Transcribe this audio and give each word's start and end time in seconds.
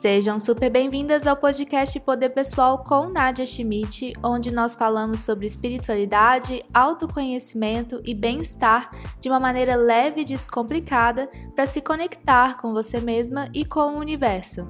Sejam 0.00 0.38
super 0.38 0.70
bem-vindas 0.70 1.26
ao 1.26 1.36
podcast 1.36 1.98
Poder 1.98 2.28
Pessoal 2.28 2.84
com 2.84 3.08
Nadia 3.08 3.44
Schmidt, 3.44 4.12
onde 4.22 4.48
nós 4.48 4.76
falamos 4.76 5.22
sobre 5.22 5.44
espiritualidade, 5.44 6.64
autoconhecimento 6.72 8.00
e 8.04 8.14
bem-estar 8.14 8.92
de 9.20 9.28
uma 9.28 9.40
maneira 9.40 9.74
leve 9.74 10.20
e 10.20 10.24
descomplicada 10.24 11.28
para 11.52 11.66
se 11.66 11.80
conectar 11.80 12.58
com 12.58 12.72
você 12.72 13.00
mesma 13.00 13.48
e 13.52 13.64
com 13.64 13.94
o 13.94 13.98
universo. 13.98 14.68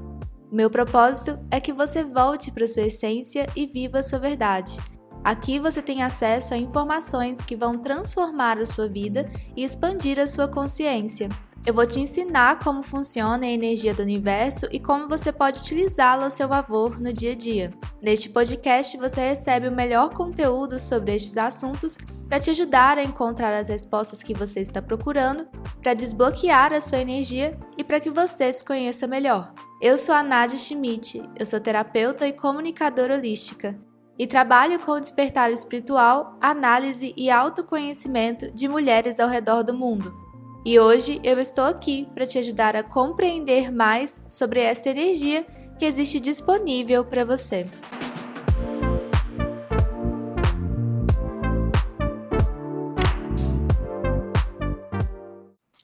Meu 0.50 0.70
propósito 0.70 1.38
é 1.50 1.60
que 1.60 1.74
você 1.74 2.02
volte 2.02 2.50
para 2.50 2.66
sua 2.66 2.84
essência 2.84 3.46
e 3.54 3.66
viva 3.66 4.02
sua 4.02 4.18
verdade. 4.18 4.78
Aqui 5.22 5.58
você 5.58 5.82
tem 5.82 6.02
acesso 6.02 6.54
a 6.54 6.56
informações 6.56 7.42
que 7.42 7.54
vão 7.54 7.76
transformar 7.76 8.56
a 8.56 8.64
sua 8.64 8.88
vida 8.88 9.30
e 9.54 9.62
expandir 9.62 10.18
a 10.18 10.26
sua 10.26 10.48
consciência. 10.48 11.28
Eu 11.66 11.74
vou 11.74 11.86
te 11.86 12.00
ensinar 12.00 12.60
como 12.60 12.82
funciona 12.82 13.44
a 13.44 13.50
energia 13.50 13.92
do 13.92 14.02
universo 14.02 14.66
e 14.70 14.80
como 14.80 15.08
você 15.08 15.30
pode 15.30 15.60
utilizá-la 15.60 16.26
a 16.26 16.30
seu 16.30 16.48
favor 16.48 16.98
no 16.98 17.12
dia 17.12 17.32
a 17.32 17.34
dia. 17.34 17.74
Neste 18.00 18.30
podcast, 18.30 18.96
você 18.96 19.20
recebe 19.20 19.68
o 19.68 19.72
melhor 19.72 20.10
conteúdo 20.10 20.80
sobre 20.80 21.14
estes 21.14 21.36
assuntos 21.36 21.98
para 22.28 22.40
te 22.40 22.50
ajudar 22.50 22.96
a 22.96 23.04
encontrar 23.04 23.54
as 23.54 23.68
respostas 23.68 24.22
que 24.22 24.32
você 24.32 24.60
está 24.60 24.80
procurando, 24.80 25.46
para 25.82 25.94
desbloquear 25.94 26.72
a 26.72 26.80
sua 26.80 27.00
energia 27.00 27.58
e 27.76 27.84
para 27.84 28.00
que 28.00 28.10
você 28.10 28.52
se 28.52 28.64
conheça 28.64 29.06
melhor. 29.06 29.52
Eu 29.80 29.96
sou 29.96 30.14
a 30.14 30.22
Nadia 30.22 30.58
Schmidt, 30.58 31.22
eu 31.38 31.44
sou 31.44 31.60
terapeuta 31.60 32.26
e 32.26 32.32
comunicadora 32.32 33.14
holística 33.14 33.78
e 34.18 34.26
trabalho 34.26 34.80
com 34.80 34.92
o 34.92 35.00
despertar 35.00 35.52
espiritual, 35.52 36.36
análise 36.40 37.14
e 37.16 37.30
autoconhecimento 37.30 38.50
de 38.50 38.68
mulheres 38.68 39.20
ao 39.20 39.28
redor 39.28 39.62
do 39.62 39.72
mundo. 39.72 40.27
E 40.64 40.78
hoje 40.78 41.20
eu 41.22 41.38
estou 41.38 41.64
aqui 41.64 42.06
para 42.12 42.26
te 42.26 42.38
ajudar 42.38 42.74
a 42.74 42.82
compreender 42.82 43.70
mais 43.70 44.20
sobre 44.28 44.60
essa 44.60 44.90
energia 44.90 45.46
que 45.78 45.84
existe 45.84 46.18
disponível 46.18 47.04
para 47.04 47.24
você. 47.24 47.66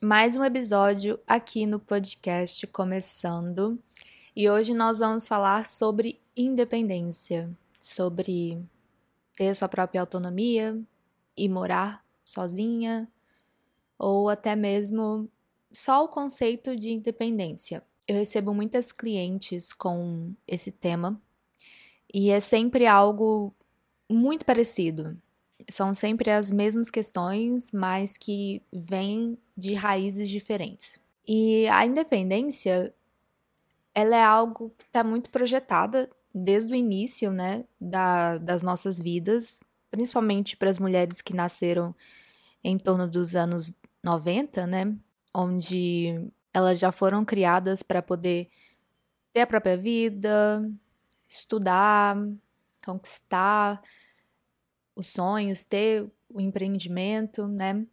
Mais 0.03 0.37
um 0.37 0.45
episódio 0.45 1.19
aqui 1.27 1.65
no 1.67 1.79
podcast 1.79 2.67
começando. 2.67 3.79
E 4.37 4.51
hoje 4.51 4.75
nós 4.75 4.99
vamos 4.99 5.27
falar 5.29 5.67
sobre 5.67 6.21
independência, 6.37 7.49
sobre 7.81 8.63
ter 9.35 9.55
sua 9.55 9.69
própria 9.69 10.01
autonomia 10.01 10.79
e 11.37 11.49
morar 11.49 12.05
sozinha, 12.25 13.09
ou 13.99 14.29
até 14.29 14.55
mesmo 14.57 15.29
só 15.73 16.05
o 16.05 16.09
conceito 16.09 16.77
de 16.77 16.91
independência. 16.91 17.83
Eu 18.07 18.17
recebo 18.17 18.53
muitas 18.55 18.93
clientes 18.93 19.73
com 19.73 20.35
esse 20.47 20.71
tema 20.71 21.21
e 22.13 22.31
é 22.31 22.39
sempre 22.39 22.87
algo 22.87 23.55
muito 24.11 24.45
parecido. 24.45 25.17
São 25.71 25.95
sempre 25.95 26.31
as 26.31 26.53
mesmas 26.53 26.91
questões, 26.91 27.73
mas 27.73 28.17
que 28.17 28.63
vêm 28.73 29.39
de 29.57 29.75
raízes 29.75 30.29
diferentes. 30.29 31.01
E 31.27 31.67
a 31.69 31.87
independência, 31.87 32.95
ela 33.95 34.15
é 34.15 34.23
algo 34.23 34.71
que 34.77 34.85
está 34.85 35.03
muito 35.03 35.31
projetada 35.31 36.11
desde 36.35 36.73
o 36.73 36.77
início, 36.77 37.33
né, 37.33 37.65
da, 37.81 38.39
das 38.39 38.63
nossas 38.63 38.99
vidas, 38.99 39.61
principalmente 39.91 40.57
para 40.57 40.69
as 40.69 40.79
mulheres 40.79 41.23
que 41.23 41.35
nasceram 41.35 41.95
em 42.63 42.77
torno 42.77 43.09
dos 43.09 43.37
anos 43.37 43.73
90, 44.05 44.67
né? 44.67 44.97
Onde 45.35 46.31
elas 46.53 46.79
já 46.79 46.93
foram 46.93 47.25
criadas 47.25 47.83
para 47.83 48.03
poder 48.03 48.49
ter 49.33 49.41
a 49.41 49.47
própria 49.47 49.77
vida, 49.77 50.71
estudar, 51.29 52.17
conquistar 52.85 53.83
os 54.95 55.09
sonhos, 55.09 55.65
ter 55.65 56.09
o 56.29 56.41
empreendimento, 56.41 57.49
né? 57.49 57.85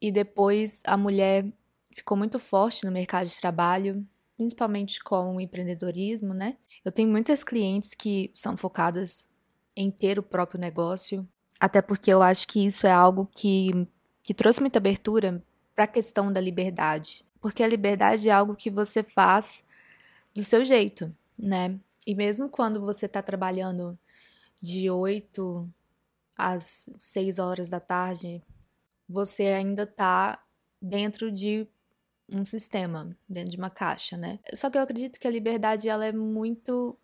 E 0.00 0.10
depois 0.10 0.82
a 0.86 0.96
mulher 0.96 1.44
ficou 1.92 2.16
muito 2.16 2.38
forte 2.38 2.84
no 2.84 2.92
mercado 2.92 3.26
de 3.26 3.40
trabalho, 3.40 4.06
principalmente 4.36 5.02
com 5.02 5.36
o 5.36 5.40
empreendedorismo, 5.40 6.32
né? 6.32 6.56
Eu 6.84 6.92
tenho 6.92 7.10
muitas 7.10 7.44
clientes 7.44 7.92
que 7.94 8.30
são 8.34 8.56
focadas 8.56 9.28
em 9.76 9.90
ter 9.90 10.18
o 10.18 10.22
próprio 10.22 10.60
negócio, 10.60 11.28
até 11.60 11.82
porque 11.82 12.10
eu 12.12 12.22
acho 12.22 12.46
que 12.46 12.64
isso 12.64 12.86
é 12.86 12.92
algo 12.92 13.26
que 13.36 13.86
que 14.24 14.32
trouxe 14.32 14.60
muita 14.60 14.78
abertura 14.78 15.44
para 15.74 15.84
a 15.84 15.86
questão 15.88 16.32
da 16.32 16.40
liberdade. 16.40 17.24
Porque 17.40 17.62
a 17.62 17.68
liberdade 17.68 18.30
é 18.30 18.32
algo 18.32 18.56
que 18.56 18.70
você 18.70 19.02
faz 19.02 19.62
do 20.34 20.42
seu 20.42 20.64
jeito, 20.64 21.10
né? 21.38 21.78
E 22.06 22.14
mesmo 22.14 22.48
quando 22.48 22.80
você 22.80 23.04
está 23.04 23.20
trabalhando 23.20 23.98
de 24.60 24.90
8 24.90 25.68
às 26.36 26.88
6 26.98 27.38
horas 27.38 27.68
da 27.68 27.78
tarde, 27.78 28.42
você 29.06 29.44
ainda 29.48 29.82
está 29.82 30.42
dentro 30.80 31.30
de 31.30 31.68
um 32.32 32.46
sistema, 32.46 33.14
dentro 33.28 33.50
de 33.50 33.58
uma 33.58 33.68
caixa, 33.68 34.16
né? 34.16 34.38
Só 34.54 34.70
que 34.70 34.78
eu 34.78 34.82
acredito 34.82 35.20
que 35.20 35.28
a 35.28 35.30
liberdade 35.30 35.86
ela 35.86 36.06
é 36.06 36.12
muito 36.12 36.96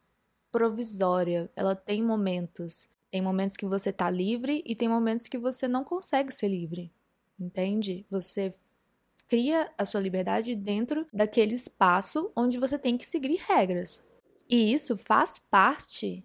provisória, 0.50 1.50
ela 1.54 1.76
tem 1.76 2.02
momentos. 2.02 2.88
Tem 3.10 3.20
momentos 3.20 3.58
que 3.58 3.66
você 3.66 3.92
tá 3.92 4.08
livre 4.08 4.62
e 4.64 4.74
tem 4.74 4.88
momentos 4.88 5.28
que 5.28 5.36
você 5.36 5.68
não 5.68 5.84
consegue 5.84 6.32
ser 6.32 6.48
livre 6.48 6.90
entende? 7.40 8.06
Você 8.10 8.54
cria 9.28 9.72
a 9.78 9.84
sua 9.84 10.00
liberdade 10.00 10.54
dentro 10.54 11.06
daquele 11.12 11.54
espaço 11.54 12.32
onde 12.36 12.58
você 12.58 12.78
tem 12.78 12.98
que 12.98 13.06
seguir 13.06 13.40
regras. 13.48 14.04
E 14.48 14.72
isso 14.72 14.96
faz 14.96 15.38
parte 15.38 16.24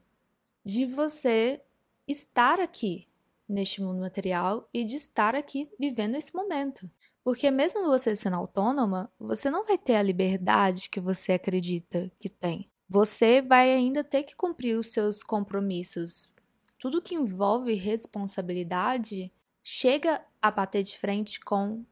de 0.64 0.86
você 0.86 1.62
estar 2.08 2.60
aqui 2.60 3.08
neste 3.48 3.82
mundo 3.82 4.00
material 4.02 4.68
e 4.74 4.84
de 4.84 4.96
estar 4.96 5.36
aqui 5.36 5.70
vivendo 5.80 6.16
esse 6.16 6.34
momento. 6.36 6.90
Porque 7.24 7.50
mesmo 7.50 7.86
você 7.86 8.16
sendo 8.16 8.36
autônoma, 8.36 9.12
você 9.20 9.50
não 9.50 9.66
vai 9.66 9.78
ter 9.78 9.96
a 9.96 10.02
liberdade 10.02 10.90
que 10.90 11.00
você 11.00 11.34
acredita 11.34 12.12
que 12.20 12.30
tem. 12.30 12.70
Você 12.88 13.42
vai 13.42 13.72
ainda 13.72 14.04
ter 14.04 14.24
que 14.24 14.36
cumprir 14.36 14.78
os 14.78 14.88
seus 14.88 15.24
compromissos. 15.24 16.30
Tudo 16.80 17.02
que 17.02 17.16
envolve 17.16 17.74
responsabilidade 17.74 19.32
chega 19.64 20.24
a 20.48 20.52
bater 20.52 20.84
de 20.84 20.98
frente 20.98 21.40
com 21.40 21.84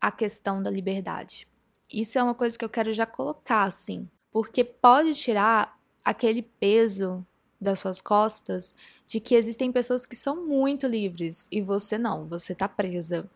a 0.00 0.10
questão 0.10 0.62
da 0.62 0.70
liberdade. 0.70 1.46
Isso 1.92 2.18
é 2.18 2.22
uma 2.22 2.34
coisa 2.34 2.58
que 2.58 2.64
eu 2.64 2.68
quero 2.68 2.92
já 2.92 3.06
colocar 3.06 3.62
assim, 3.62 4.08
porque 4.30 4.62
pode 4.62 5.14
tirar 5.14 5.78
aquele 6.04 6.42
peso 6.42 7.26
das 7.60 7.80
suas 7.80 8.00
costas 8.00 8.74
de 9.06 9.20
que 9.20 9.34
existem 9.34 9.72
pessoas 9.72 10.06
que 10.06 10.14
são 10.14 10.46
muito 10.46 10.86
livres 10.86 11.48
e 11.50 11.60
você 11.60 11.98
não, 11.98 12.26
você 12.26 12.54
tá 12.54 12.68
presa. 12.68 13.28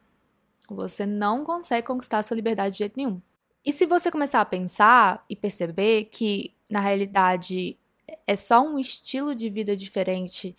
Você 0.68 1.04
não 1.04 1.44
consegue 1.44 1.86
conquistar 1.86 2.18
a 2.18 2.22
sua 2.22 2.36
liberdade 2.36 2.74
de 2.74 2.78
jeito 2.78 2.96
nenhum. 2.96 3.20
E 3.64 3.72
se 3.72 3.86
você 3.86 4.10
começar 4.10 4.40
a 4.40 4.44
pensar 4.44 5.22
e 5.28 5.36
perceber 5.36 6.04
que 6.04 6.52
na 6.68 6.80
realidade 6.80 7.76
é 8.26 8.36
só 8.36 8.60
um 8.62 8.78
estilo 8.78 9.34
de 9.34 9.48
vida 9.48 9.76
diferente 9.76 10.56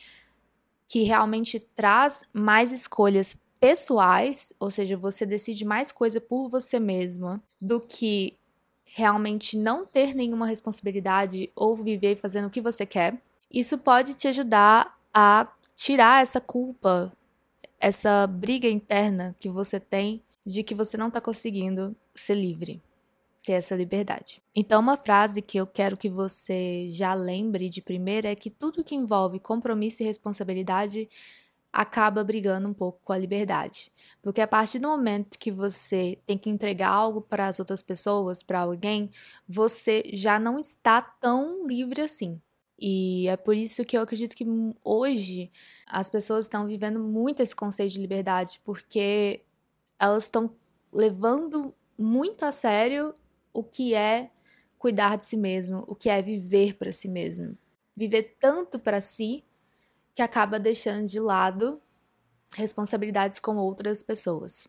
que 0.88 1.04
realmente 1.04 1.60
traz 1.60 2.26
mais 2.32 2.72
escolhas 2.72 3.36
pessoais, 3.64 4.54
ou 4.60 4.70
seja, 4.70 4.98
você 4.98 5.26
decide 5.26 5.64
mais 5.64 5.90
coisa 5.90 6.20
por 6.20 6.50
você 6.50 6.82
mesma 6.82 7.42
do 7.62 7.80
que 7.80 8.38
realmente 8.84 9.58
não 9.58 9.86
ter 9.86 10.14
nenhuma 10.14 10.46
responsabilidade 10.46 11.50
ou 11.56 11.74
viver 11.74 12.18
fazendo 12.18 12.48
o 12.48 12.50
que 12.50 12.60
você 12.60 12.86
quer. 12.86 13.18
Isso 13.50 13.78
pode 13.78 14.16
te 14.16 14.28
ajudar 14.28 15.00
a 15.14 15.48
tirar 15.78 16.22
essa 16.22 16.42
culpa, 16.42 17.14
essa 17.80 18.28
briga 18.28 18.68
interna 18.68 19.34
que 19.40 19.48
você 19.48 19.80
tem 19.80 20.22
de 20.46 20.62
que 20.62 20.76
você 20.76 20.98
não 20.98 21.08
está 21.08 21.22
conseguindo 21.22 21.96
ser 22.14 22.34
livre 22.34 22.82
ter 23.46 23.54
essa 23.54 23.76
liberdade. 23.76 24.42
Então, 24.54 24.82
uma 24.82 24.98
frase 24.98 25.42
que 25.42 25.58
eu 25.58 25.66
quero 25.66 25.96
que 25.96 26.10
você 26.10 26.88
já 26.90 27.14
lembre 27.14 27.70
de 27.70 27.82
primeira 27.82 28.30
é 28.30 28.36
que 28.36 28.50
tudo 28.50 28.84
que 28.84 28.96
envolve 28.96 29.40
compromisso 29.40 30.04
e 30.04 30.06
responsabilidade 30.06 31.08
acaba 31.74 32.24
brigando 32.24 32.70
um 32.70 32.74
pouco 32.74 33.02
com 33.04 33.12
a 33.12 33.18
liberdade. 33.18 33.92
Porque 34.22 34.40
a 34.40 34.48
partir 34.48 34.78
do 34.78 34.88
momento 34.88 35.40
que 35.40 35.52
você 35.52 36.20
tem 36.28 36.38
que 36.38 36.50
entregar 36.50 36.90
algo 36.90 37.20
para 37.20 37.48
as 37.48 37.60
outras 37.60 37.82
pessoas, 37.82 38.44
para 38.44 38.60
alguém, 38.60 39.10
você 39.48 40.04
já 40.14 40.40
não 40.40 40.60
está 40.60 41.02
tão 41.02 41.66
livre 41.66 42.02
assim. 42.02 42.40
E 42.80 43.28
é 43.28 43.36
por 43.36 43.56
isso 43.56 43.84
que 43.84 43.98
eu 43.98 44.02
acredito 44.02 44.36
que 44.36 44.46
hoje 44.84 45.52
as 45.88 46.10
pessoas 46.10 46.46
estão 46.46 46.68
vivendo 46.68 47.04
muito 47.04 47.42
esse 47.42 47.56
conceito 47.56 47.94
de 47.94 48.00
liberdade, 48.00 48.62
porque 48.64 49.42
elas 50.00 50.26
estão 50.26 50.56
levando 50.92 51.74
muito 51.98 52.44
a 52.44 52.52
sério 52.52 53.16
o 53.52 53.64
que 53.64 53.96
é 53.96 54.30
cuidar 54.78 55.18
de 55.18 55.26
si 55.26 55.38
mesmo, 55.38 55.84
o 55.88 55.96
que 55.96 56.10
é 56.10 56.22
viver 56.22 56.76
para 56.76 56.92
si 56.92 57.08
mesmo. 57.08 57.58
Viver 57.96 58.36
tanto 58.40 58.78
para 58.78 59.00
si 59.00 59.44
que 60.16 60.22
acaba 60.22 60.60
deixando 60.60 61.06
de 61.08 61.20
lado 61.20 61.82
responsabilidades 62.56 63.40
com 63.40 63.58
outras 63.58 64.04
pessoas. 64.04 64.68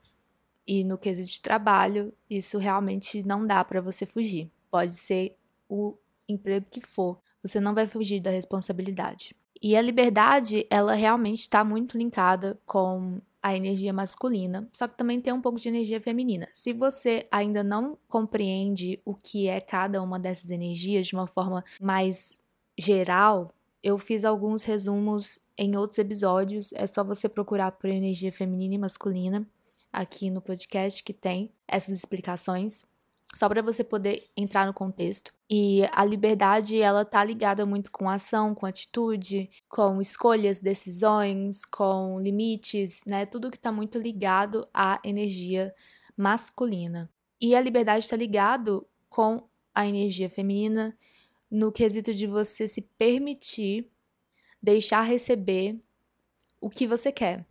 E 0.66 0.82
no 0.82 0.96
quesito 0.96 1.30
de 1.30 1.40
trabalho, 1.40 2.12
isso 2.28 2.56
realmente 2.58 3.22
não 3.22 3.46
dá 3.46 3.62
para 3.64 3.80
você 3.80 4.06
fugir. 4.06 4.50
Pode 4.70 4.94
ser 4.94 5.36
o 5.68 5.96
emprego 6.28 6.66
que 6.70 6.80
for, 6.80 7.18
você 7.42 7.60
não 7.60 7.74
vai 7.74 7.86
fugir 7.86 8.20
da 8.20 8.30
responsabilidade. 8.30 9.36
E 9.60 9.76
a 9.76 9.82
liberdade, 9.82 10.66
ela 10.70 10.94
realmente 10.94 11.40
está 11.40 11.62
muito 11.62 11.96
linkada 11.96 12.58
com 12.66 13.20
a 13.42 13.54
energia 13.54 13.92
masculina, 13.92 14.66
só 14.72 14.88
que 14.88 14.96
também 14.96 15.20
tem 15.20 15.32
um 15.32 15.40
pouco 15.40 15.60
de 15.60 15.68
energia 15.68 16.00
feminina. 16.00 16.48
Se 16.54 16.72
você 16.72 17.26
ainda 17.30 17.62
não 17.62 17.98
compreende 18.08 18.98
o 19.04 19.14
que 19.14 19.48
é 19.48 19.60
cada 19.60 20.02
uma 20.02 20.18
dessas 20.18 20.50
energias 20.50 21.06
de 21.06 21.14
uma 21.14 21.26
forma 21.26 21.62
mais 21.78 22.40
geral, 22.78 23.50
eu 23.84 23.98
fiz 23.98 24.24
alguns 24.24 24.64
resumos 24.64 25.38
em 25.58 25.76
outros 25.76 25.98
episódios, 25.98 26.72
é 26.72 26.86
só 26.86 27.04
você 27.04 27.28
procurar 27.28 27.70
por 27.72 27.90
energia 27.90 28.32
feminina 28.32 28.74
e 28.74 28.78
masculina 28.78 29.46
aqui 29.92 30.30
no 30.30 30.40
podcast 30.40 31.04
que 31.04 31.12
tem 31.12 31.52
essas 31.68 31.98
explicações 31.98 32.82
só 33.34 33.46
para 33.48 33.60
você 33.60 33.84
poder 33.84 34.26
entrar 34.36 34.66
no 34.66 34.72
contexto. 34.72 35.34
E 35.50 35.82
a 35.92 36.04
liberdade, 36.04 36.80
ela 36.80 37.04
tá 37.04 37.22
ligada 37.22 37.66
muito 37.66 37.90
com 37.90 38.08
ação, 38.08 38.54
com 38.54 38.64
atitude, 38.64 39.50
com 39.68 40.00
escolhas, 40.00 40.62
decisões, 40.62 41.64
com 41.64 42.18
limites, 42.18 43.04
né? 43.06 43.26
Tudo 43.26 43.50
que 43.50 43.58
tá 43.58 43.70
muito 43.70 43.98
ligado 43.98 44.66
à 44.72 45.00
energia 45.04 45.74
masculina. 46.16 47.10
E 47.40 47.54
a 47.54 47.60
liberdade 47.60 48.04
está 48.04 48.16
ligado 48.16 48.86
com 49.10 49.46
a 49.74 49.86
energia 49.86 50.30
feminina 50.30 50.96
no 51.50 51.72
quesito 51.72 52.12
de 52.12 52.26
você 52.26 52.66
se 52.66 52.82
permitir 52.98 53.90
deixar 54.62 55.02
receber 55.02 55.78
o 56.60 56.70
que 56.70 56.86
você 56.86 57.12
quer 57.12 57.46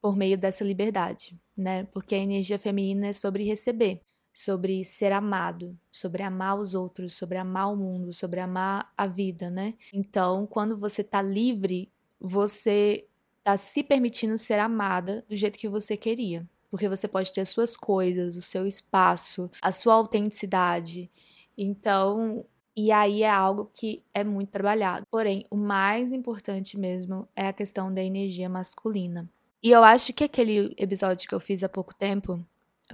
por 0.00 0.16
meio 0.16 0.38
dessa 0.38 0.64
liberdade, 0.64 1.38
né? 1.56 1.84
Porque 1.84 2.14
a 2.14 2.18
energia 2.18 2.58
feminina 2.58 3.08
é 3.08 3.12
sobre 3.12 3.44
receber 3.44 4.00
sobre 4.36 4.84
ser 4.84 5.12
amado, 5.12 5.78
sobre 5.90 6.22
amar 6.22 6.58
os 6.58 6.74
outros, 6.74 7.14
sobre 7.14 7.38
amar 7.38 7.72
o 7.72 7.76
mundo, 7.76 8.12
sobre 8.12 8.38
amar 8.38 8.92
a 8.94 9.06
vida, 9.06 9.48
né? 9.48 9.72
Então, 9.90 10.46
quando 10.46 10.76
você 10.76 11.02
tá 11.02 11.22
livre, 11.22 11.90
você 12.20 13.08
tá 13.42 13.56
se 13.56 13.82
permitindo 13.82 14.36
ser 14.36 14.58
amada 14.58 15.24
do 15.26 15.34
jeito 15.34 15.56
que 15.56 15.66
você 15.66 15.96
queria. 15.96 16.46
Porque 16.70 16.86
você 16.86 17.08
pode 17.08 17.32
ter 17.32 17.40
as 17.40 17.48
suas 17.48 17.78
coisas, 17.78 18.36
o 18.36 18.42
seu 18.42 18.66
espaço, 18.66 19.50
a 19.62 19.72
sua 19.72 19.94
autenticidade. 19.94 21.10
Então, 21.56 22.44
e 22.76 22.92
aí 22.92 23.22
é 23.22 23.30
algo 23.30 23.70
que 23.72 24.04
é 24.12 24.22
muito 24.22 24.50
trabalhado. 24.50 25.06
Porém, 25.10 25.46
o 25.50 25.56
mais 25.56 26.12
importante 26.12 26.76
mesmo 26.76 27.26
é 27.34 27.48
a 27.48 27.52
questão 27.52 27.92
da 27.92 28.02
energia 28.02 28.48
masculina. 28.50 29.28
E 29.62 29.70
eu 29.70 29.82
acho 29.82 30.12
que 30.12 30.24
aquele 30.24 30.74
episódio 30.76 31.26
que 31.26 31.34
eu 31.34 31.40
fiz 31.40 31.64
há 31.64 31.68
pouco 31.68 31.94
tempo, 31.94 32.44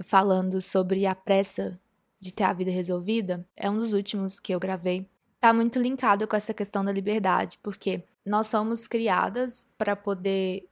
falando 0.03 0.61
sobre 0.61 1.05
a 1.05 1.13
pressa 1.13 1.77
de 2.19 2.31
ter 2.31 2.45
a 2.45 2.53
vida 2.53 2.71
resolvida, 2.71 3.45
é 3.57 3.69
um 3.69 3.77
dos 3.77 3.91
últimos 3.91 4.39
que 4.39 4.55
eu 4.55 4.59
gravei. 4.59 5.05
Tá 5.41 5.51
muito 5.53 5.77
linkado 5.77 6.25
com 6.25 6.35
essa 6.37 6.53
questão 6.53 6.85
da 6.85 6.91
liberdade, 6.91 7.59
porque 7.61 8.05
nós 8.25 8.47
somos 8.47 8.87
criadas 8.87 9.67
para 9.77 9.93
poder 9.93 10.65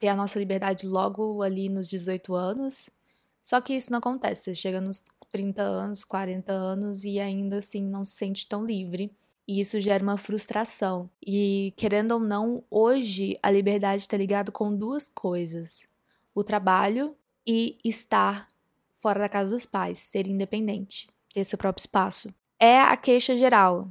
ter 0.00 0.08
a 0.08 0.16
nossa 0.16 0.40
liberdade 0.40 0.88
logo 0.88 1.42
ali 1.42 1.68
nos 1.68 1.86
18 1.88 2.34
anos. 2.34 2.90
Só 3.38 3.60
que 3.60 3.74
isso 3.74 3.92
não 3.92 4.00
acontece. 4.00 4.42
Você 4.42 4.54
chega 4.54 4.80
nos 4.80 5.04
30 5.32 5.62
anos, 5.62 6.04
40 6.04 6.52
anos 6.52 7.04
e 7.04 7.18
ainda 7.18 7.56
assim 7.56 7.82
não 7.82 8.04
se 8.04 8.12
sente 8.12 8.46
tão 8.46 8.64
livre. 8.64 9.10
E 9.48 9.60
isso 9.60 9.80
gera 9.80 10.04
uma 10.04 10.16
frustração. 10.16 11.10
E 11.26 11.72
querendo 11.76 12.12
ou 12.12 12.20
não, 12.20 12.62
hoje 12.70 13.36
a 13.42 13.50
liberdade 13.50 14.02
está 14.02 14.16
ligada 14.16 14.52
com 14.52 14.76
duas 14.76 15.08
coisas: 15.08 15.88
o 16.34 16.44
trabalho 16.44 17.16
e 17.44 17.76
estar 17.84 18.46
fora 18.92 19.18
da 19.18 19.28
casa 19.28 19.50
dos 19.50 19.66
pais, 19.66 19.98
ser 19.98 20.28
independente, 20.28 21.08
ter 21.34 21.44
seu 21.44 21.58
próprio 21.58 21.82
espaço. 21.82 22.32
É 22.60 22.78
a 22.78 22.96
queixa 22.96 23.34
geral, 23.34 23.90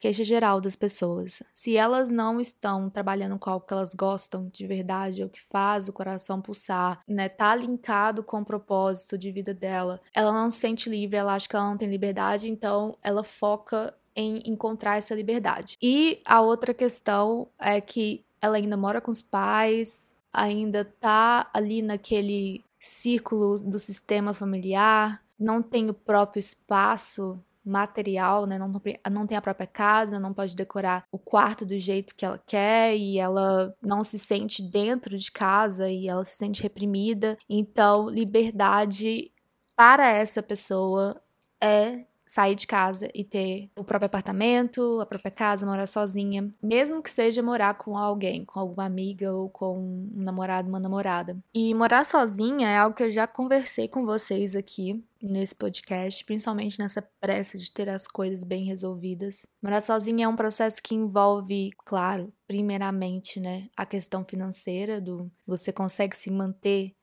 queixa 0.00 0.24
geral 0.24 0.60
das 0.60 0.76
pessoas. 0.76 1.42
Se 1.52 1.76
elas 1.76 2.10
não 2.10 2.40
estão 2.40 2.88
trabalhando 2.90 3.38
com 3.38 3.50
algo 3.50 3.66
que 3.66 3.72
elas 3.72 3.94
gostam 3.94 4.48
de 4.52 4.66
verdade, 4.66 5.24
o 5.24 5.28
que 5.28 5.40
faz 5.40 5.88
o 5.88 5.92
coração 5.92 6.40
pulsar, 6.40 7.00
né, 7.08 7.28
tá 7.28 7.54
linkado 7.54 8.22
com 8.22 8.40
o 8.40 8.44
propósito 8.44 9.16
de 9.16 9.30
vida 9.30 9.54
dela, 9.54 10.00
ela 10.14 10.32
não 10.32 10.50
se 10.50 10.58
sente 10.58 10.88
livre, 10.88 11.16
ela 11.16 11.34
acha 11.34 11.48
que 11.48 11.56
ela 11.56 11.70
não 11.70 11.76
tem 11.76 11.88
liberdade, 11.88 12.48
então 12.48 12.96
ela 13.02 13.24
foca 13.24 13.94
em 14.14 14.42
encontrar 14.46 14.96
essa 14.96 15.14
liberdade. 15.14 15.76
E 15.80 16.18
a 16.24 16.40
outra 16.40 16.72
questão 16.72 17.48
é 17.58 17.80
que 17.80 18.24
ela 18.40 18.56
ainda 18.56 18.76
mora 18.76 19.00
com 19.00 19.10
os 19.10 19.20
pais, 19.20 20.14
ainda 20.32 20.84
tá 20.84 21.50
ali 21.52 21.82
naquele 21.82 22.64
círculo 22.78 23.58
do 23.58 23.78
sistema 23.78 24.32
familiar, 24.32 25.22
não 25.38 25.62
tem 25.62 25.90
o 25.90 25.94
próprio 25.94 26.40
espaço 26.40 27.38
material, 27.66 28.46
né? 28.46 28.58
Não, 28.58 28.68
não 29.10 29.26
tem 29.26 29.36
a 29.36 29.42
própria 29.42 29.66
casa, 29.66 30.20
não 30.20 30.32
pode 30.32 30.54
decorar 30.54 31.04
o 31.10 31.18
quarto 31.18 31.66
do 31.66 31.78
jeito 31.78 32.14
que 32.14 32.24
ela 32.24 32.38
quer 32.46 32.96
e 32.96 33.18
ela 33.18 33.74
não 33.82 34.04
se 34.04 34.18
sente 34.18 34.62
dentro 34.62 35.16
de 35.18 35.30
casa 35.30 35.90
e 35.90 36.08
ela 36.08 36.24
se 36.24 36.36
sente 36.36 36.62
reprimida. 36.62 37.36
Então, 37.48 38.08
liberdade 38.08 39.32
para 39.74 40.10
essa 40.10 40.42
pessoa 40.42 41.20
é 41.60 42.04
sair 42.26 42.56
de 42.56 42.66
casa 42.66 43.08
e 43.14 43.22
ter 43.22 43.70
o 43.76 43.84
próprio 43.84 44.06
apartamento, 44.06 45.00
a 45.00 45.06
própria 45.06 45.30
casa, 45.30 45.64
morar 45.64 45.86
sozinha, 45.86 46.52
mesmo 46.60 47.02
que 47.02 47.10
seja 47.10 47.42
morar 47.42 47.74
com 47.74 47.96
alguém, 47.96 48.44
com 48.44 48.58
alguma 48.58 48.84
amiga 48.84 49.32
ou 49.32 49.48
com 49.48 49.78
um 49.78 50.22
namorado, 50.22 50.68
uma 50.68 50.80
namorada. 50.80 51.38
E 51.54 51.72
morar 51.72 52.04
sozinha 52.04 52.68
é 52.68 52.76
algo 52.76 52.96
que 52.96 53.04
eu 53.04 53.10
já 53.10 53.26
conversei 53.26 53.86
com 53.86 54.04
vocês 54.04 54.56
aqui 54.56 55.04
nesse 55.22 55.54
podcast, 55.54 56.24
principalmente 56.24 56.78
nessa 56.78 57.00
pressa 57.20 57.56
de 57.56 57.70
ter 57.70 57.88
as 57.88 58.06
coisas 58.06 58.44
bem 58.44 58.64
resolvidas. 58.64 59.46
Morar 59.62 59.80
sozinha 59.80 60.26
é 60.26 60.28
um 60.28 60.36
processo 60.36 60.82
que 60.82 60.94
envolve, 60.94 61.70
claro, 61.84 62.32
primeiramente, 62.46 63.40
né, 63.40 63.68
a 63.76 63.86
questão 63.86 64.24
financeira 64.24 65.00
do 65.00 65.30
você 65.46 65.72
consegue 65.72 66.16
se 66.16 66.30
manter 66.30 66.94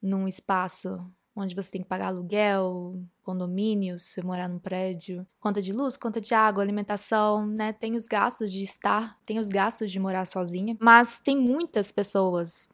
num 0.00 0.26
espaço 0.26 1.04
onde 1.40 1.54
você 1.54 1.70
tem 1.72 1.82
que 1.82 1.88
pagar 1.88 2.06
aluguel, 2.06 2.94
condomínio, 3.22 3.98
se 3.98 4.22
morar 4.22 4.48
num 4.48 4.58
prédio, 4.58 5.26
conta 5.40 5.60
de 5.60 5.72
luz, 5.72 5.96
conta 5.96 6.20
de 6.20 6.34
água, 6.34 6.62
alimentação, 6.62 7.46
né? 7.46 7.72
Tem 7.72 7.96
os 7.96 8.06
gastos 8.06 8.52
de 8.52 8.62
estar, 8.62 9.18
tem 9.24 9.38
os 9.38 9.48
gastos 9.48 9.90
de 9.90 9.98
morar 9.98 10.26
sozinha, 10.26 10.76
mas 10.80 11.18
tem 11.18 11.36
muitas 11.36 11.92
pessoas. 11.92 12.68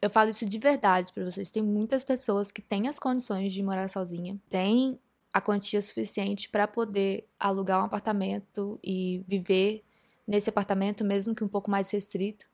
Eu 0.00 0.10
falo 0.10 0.30
isso 0.30 0.44
de 0.44 0.58
verdade 0.58 1.12
para 1.12 1.24
vocês. 1.24 1.50
Tem 1.50 1.62
muitas 1.62 2.04
pessoas 2.04 2.50
que 2.50 2.60
têm 2.60 2.88
as 2.88 2.98
condições 2.98 3.52
de 3.52 3.62
morar 3.62 3.88
sozinha, 3.88 4.38
têm 4.50 4.98
a 5.32 5.40
quantia 5.40 5.82
suficiente 5.82 6.48
para 6.48 6.68
poder 6.68 7.26
alugar 7.38 7.80
um 7.80 7.84
apartamento 7.84 8.78
e 8.84 9.24
viver 9.26 9.82
nesse 10.26 10.48
apartamento, 10.48 11.04
mesmo 11.04 11.34
que 11.34 11.42
um 11.42 11.48
pouco 11.48 11.70
mais 11.70 11.90
restrito 11.90 12.46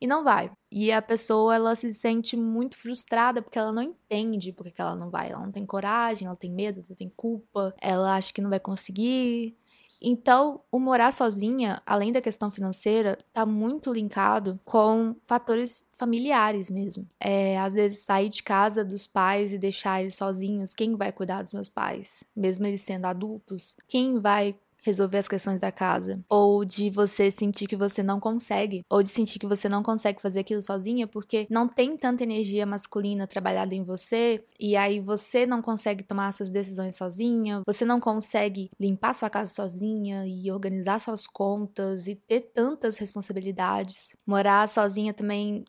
e 0.00 0.06
não 0.06 0.24
vai. 0.24 0.50
E 0.70 0.92
a 0.92 1.00
pessoa 1.02 1.54
ela 1.54 1.74
se 1.74 1.92
sente 1.92 2.36
muito 2.36 2.76
frustrada 2.76 3.42
porque 3.42 3.58
ela 3.58 3.72
não 3.72 3.82
entende 3.82 4.52
por 4.52 4.70
que 4.70 4.80
ela 4.80 4.94
não 4.94 5.10
vai. 5.10 5.30
Ela 5.30 5.44
não 5.44 5.52
tem 5.52 5.66
coragem, 5.66 6.26
ela 6.26 6.36
tem 6.36 6.50
medo, 6.50 6.80
ela 6.80 6.96
tem 6.96 7.12
culpa, 7.16 7.74
ela 7.80 8.16
acha 8.16 8.32
que 8.32 8.40
não 8.40 8.50
vai 8.50 8.60
conseguir. 8.60 9.56
Então, 10.00 10.60
o 10.70 10.78
morar 10.78 11.12
sozinha, 11.12 11.82
além 11.84 12.12
da 12.12 12.20
questão 12.20 12.50
financeira, 12.50 13.18
tá 13.32 13.44
muito 13.44 13.92
linkado 13.92 14.60
com 14.64 15.16
fatores 15.26 15.84
familiares 15.96 16.70
mesmo. 16.70 17.06
É, 17.18 17.58
às 17.58 17.74
vezes, 17.74 18.04
sair 18.04 18.28
de 18.28 18.42
casa 18.42 18.84
dos 18.84 19.06
pais 19.06 19.52
e 19.52 19.58
deixar 19.58 20.00
eles 20.00 20.14
sozinhos, 20.14 20.74
quem 20.74 20.94
vai 20.94 21.10
cuidar 21.10 21.42
dos 21.42 21.52
meus 21.52 21.68
pais? 21.68 22.22
Mesmo 22.34 22.66
eles 22.66 22.80
sendo 22.82 23.06
adultos, 23.06 23.74
quem 23.88 24.20
vai 24.20 24.54
resolver 24.82 25.18
as 25.18 25.28
questões 25.28 25.60
da 25.60 25.72
casa, 25.72 26.20
ou 26.28 26.64
de 26.64 26.90
você 26.90 27.30
sentir 27.30 27.66
que 27.66 27.76
você 27.76 28.02
não 28.02 28.20
consegue, 28.20 28.84
ou 28.90 29.02
de 29.02 29.08
sentir 29.08 29.38
que 29.38 29.46
você 29.46 29.68
não 29.68 29.82
consegue 29.82 30.20
fazer 30.20 30.40
aquilo 30.40 30.62
sozinha 30.62 31.06
porque 31.06 31.46
não 31.50 31.68
tem 31.68 31.96
tanta 31.96 32.22
energia 32.22 32.66
masculina 32.66 33.26
trabalhada 33.26 33.74
em 33.74 33.84
você, 33.84 34.44
e 34.58 34.76
aí 34.76 35.00
você 35.00 35.46
não 35.46 35.62
consegue 35.62 36.02
tomar 36.04 36.32
suas 36.32 36.50
decisões 36.50 36.96
sozinha, 36.96 37.62
você 37.66 37.84
não 37.84 38.00
consegue 38.00 38.70
limpar 38.78 39.14
sua 39.14 39.30
casa 39.30 39.52
sozinha 39.52 40.26
e 40.26 40.50
organizar 40.50 40.98
suas 41.00 41.26
contas 41.26 42.06
e 42.06 42.14
ter 42.14 42.40
tantas 42.54 42.98
responsabilidades. 42.98 44.16
Morar 44.26 44.68
sozinha 44.68 45.12
também 45.12 45.64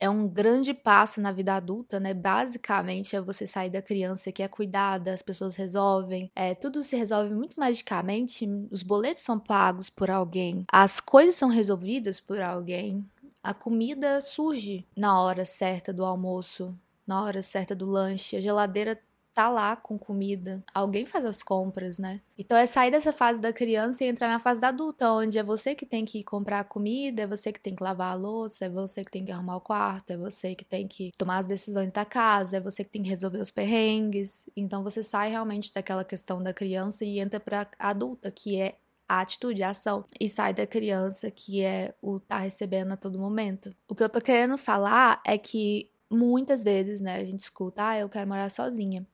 é 0.00 0.08
um 0.08 0.26
grande 0.26 0.72
passo 0.72 1.20
na 1.20 1.30
vida 1.30 1.54
adulta, 1.54 2.00
né? 2.00 2.14
Basicamente 2.14 3.14
é 3.14 3.20
você 3.20 3.46
sair 3.46 3.68
da 3.68 3.82
criança 3.82 4.32
que 4.32 4.42
é 4.42 4.48
cuidada, 4.48 5.12
as 5.12 5.20
pessoas 5.20 5.54
resolvem, 5.56 6.30
é, 6.34 6.54
tudo 6.54 6.82
se 6.82 6.96
resolve 6.96 7.34
muito 7.34 7.54
magicamente, 7.58 8.48
os 8.70 8.82
boletos 8.82 9.22
são 9.22 9.38
pagos 9.38 9.90
por 9.90 10.10
alguém, 10.10 10.64
as 10.72 10.98
coisas 11.00 11.34
são 11.34 11.50
resolvidas 11.50 12.18
por 12.18 12.40
alguém, 12.40 13.04
a 13.42 13.52
comida 13.52 14.20
surge 14.20 14.86
na 14.96 15.20
hora 15.20 15.44
certa 15.44 15.92
do 15.92 16.04
almoço, 16.04 16.74
na 17.06 17.22
hora 17.22 17.42
certa 17.42 17.74
do 17.74 17.86
lanche, 17.86 18.36
a 18.36 18.40
geladeira 18.40 18.98
tá 19.34 19.48
lá 19.48 19.76
com 19.76 19.98
comida. 19.98 20.62
Alguém 20.74 21.06
faz 21.06 21.24
as 21.24 21.42
compras, 21.42 21.98
né? 21.98 22.20
Então 22.36 22.56
é 22.56 22.66
sair 22.66 22.90
dessa 22.90 23.12
fase 23.12 23.40
da 23.40 23.52
criança 23.52 24.04
e 24.04 24.08
entrar 24.08 24.28
na 24.28 24.38
fase 24.38 24.60
da 24.60 24.68
adulta, 24.68 25.10
onde 25.12 25.38
é 25.38 25.42
você 25.42 25.74
que 25.74 25.86
tem 25.86 26.04
que 26.04 26.22
comprar 26.24 26.64
comida, 26.64 27.22
é 27.22 27.26
você 27.26 27.52
que 27.52 27.60
tem 27.60 27.74
que 27.74 27.82
lavar 27.82 28.12
a 28.12 28.14
louça, 28.14 28.64
é 28.64 28.68
você 28.68 29.04
que 29.04 29.10
tem 29.10 29.24
que 29.24 29.32
arrumar 29.32 29.56
o 29.56 29.60
quarto, 29.60 30.10
é 30.12 30.16
você 30.16 30.54
que 30.54 30.64
tem 30.64 30.86
que 30.86 31.10
tomar 31.16 31.38
as 31.38 31.46
decisões 31.46 31.92
da 31.92 32.04
casa, 32.04 32.56
é 32.56 32.60
você 32.60 32.84
que 32.84 32.90
tem 32.90 33.02
que 33.02 33.10
resolver 33.10 33.38
os 33.38 33.50
perrengues. 33.50 34.48
Então 34.56 34.82
você 34.82 35.02
sai 35.02 35.30
realmente 35.30 35.72
daquela 35.72 36.04
questão 36.04 36.42
da 36.42 36.52
criança 36.52 37.04
e 37.04 37.20
entra 37.20 37.38
pra 37.38 37.68
adulta, 37.78 38.30
que 38.30 38.60
é 38.60 38.76
a 39.08 39.20
atitude, 39.20 39.62
a 39.62 39.70
ação, 39.70 40.04
e 40.20 40.28
sai 40.28 40.54
da 40.54 40.66
criança, 40.66 41.30
que 41.30 41.62
é 41.62 41.94
o 42.00 42.20
tá 42.20 42.38
recebendo 42.38 42.92
a 42.92 42.96
todo 42.96 43.18
momento. 43.18 43.74
O 43.88 43.94
que 43.94 44.04
eu 44.04 44.08
tô 44.08 44.20
querendo 44.20 44.56
falar 44.56 45.20
é 45.26 45.36
que 45.36 45.90
muitas 46.08 46.62
vezes, 46.62 47.00
né, 47.00 47.16
a 47.16 47.24
gente 47.24 47.40
escuta, 47.40 47.88
ah, 47.88 47.98
eu 47.98 48.08
quero 48.08 48.28
morar 48.28 48.48
sozinha 48.50 49.04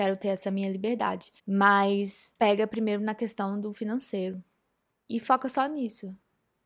quero 0.00 0.16
ter 0.16 0.28
essa 0.28 0.50
minha 0.50 0.70
liberdade. 0.70 1.30
Mas 1.46 2.34
pega 2.38 2.66
primeiro 2.66 3.02
na 3.02 3.14
questão 3.14 3.60
do 3.60 3.70
financeiro 3.72 4.42
e 5.08 5.20
foca 5.20 5.48
só 5.48 5.66
nisso. 5.66 6.16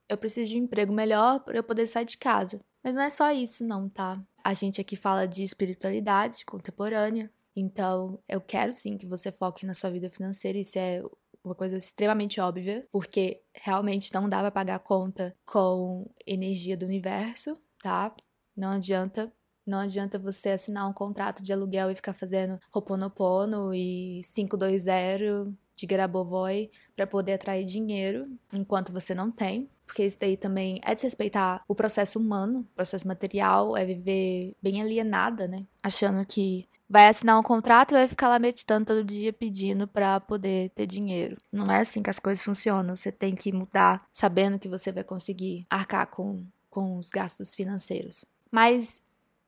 Eu 0.08 0.16
preciso 0.16 0.52
de 0.52 0.60
um 0.60 0.64
emprego 0.64 0.94
melhor 0.94 1.40
para 1.40 1.56
eu 1.56 1.64
poder 1.64 1.86
sair 1.88 2.04
de 2.04 2.16
casa. 2.16 2.64
Mas 2.82 2.94
não 2.94 3.02
é 3.02 3.10
só 3.10 3.32
isso, 3.32 3.64
não, 3.66 3.88
tá? 3.88 4.22
A 4.44 4.54
gente 4.54 4.80
aqui 4.80 4.94
fala 4.94 5.26
de 5.26 5.42
espiritualidade 5.42 6.44
contemporânea. 6.44 7.30
Então, 7.56 8.22
eu 8.28 8.40
quero 8.40 8.72
sim 8.72 8.96
que 8.96 9.06
você 9.06 9.32
foque 9.32 9.66
na 9.66 9.74
sua 9.74 9.90
vida 9.90 10.10
financeira. 10.10 10.58
Isso 10.58 10.78
é 10.78 11.02
uma 11.42 11.54
coisa 11.54 11.76
extremamente 11.76 12.40
óbvia, 12.40 12.86
porque 12.92 13.42
realmente 13.54 14.12
não 14.14 14.28
dá 14.28 14.40
para 14.40 14.50
pagar 14.50 14.78
conta 14.80 15.34
com 15.44 16.08
energia 16.26 16.76
do 16.76 16.86
universo, 16.86 17.58
tá? 17.82 18.14
Não 18.56 18.70
adianta 18.70 19.32
não 19.66 19.78
adianta 19.78 20.18
você 20.18 20.50
assinar 20.50 20.88
um 20.88 20.92
contrato 20.92 21.42
de 21.42 21.52
aluguel 21.52 21.90
e 21.90 21.94
ficar 21.94 22.12
fazendo 22.12 22.60
Roponopono 22.70 23.74
e 23.74 24.20
520 24.22 25.54
de 25.76 25.86
Grabovoi 25.86 26.70
para 26.94 27.06
poder 27.06 27.34
atrair 27.34 27.64
dinheiro, 27.64 28.28
enquanto 28.52 28.92
você 28.92 29.14
não 29.14 29.30
tem. 29.30 29.68
Porque 29.86 30.04
isso 30.04 30.18
daí 30.18 30.36
também 30.36 30.80
é 30.82 30.94
desrespeitar 30.94 31.62
o 31.68 31.74
processo 31.74 32.18
humano, 32.18 32.60
o 32.60 32.74
processo 32.74 33.06
material, 33.06 33.76
é 33.76 33.84
viver 33.84 34.54
bem 34.62 34.80
alienada, 34.80 35.46
né? 35.46 35.66
Achando 35.82 36.24
que 36.24 36.66
vai 36.88 37.08
assinar 37.08 37.38
um 37.38 37.42
contrato 37.42 37.92
e 37.92 37.98
vai 37.98 38.08
ficar 38.08 38.28
lá 38.28 38.38
meditando 38.38 38.86
todo 38.86 39.04
dia 39.04 39.32
pedindo 39.32 39.86
para 39.86 40.20
poder 40.20 40.70
ter 40.70 40.86
dinheiro. 40.86 41.36
Não 41.52 41.70
é 41.70 41.80
assim 41.80 42.02
que 42.02 42.10
as 42.10 42.18
coisas 42.18 42.44
funcionam. 42.44 42.96
Você 42.96 43.12
tem 43.12 43.34
que 43.34 43.52
mudar 43.52 43.98
sabendo 44.12 44.58
que 44.58 44.68
você 44.68 44.90
vai 44.90 45.04
conseguir 45.04 45.66
arcar 45.68 46.06
com, 46.06 46.46
com 46.70 46.96
os 46.96 47.10
gastos 47.10 47.54
financeiros. 47.54 48.24
Mas 48.50 49.02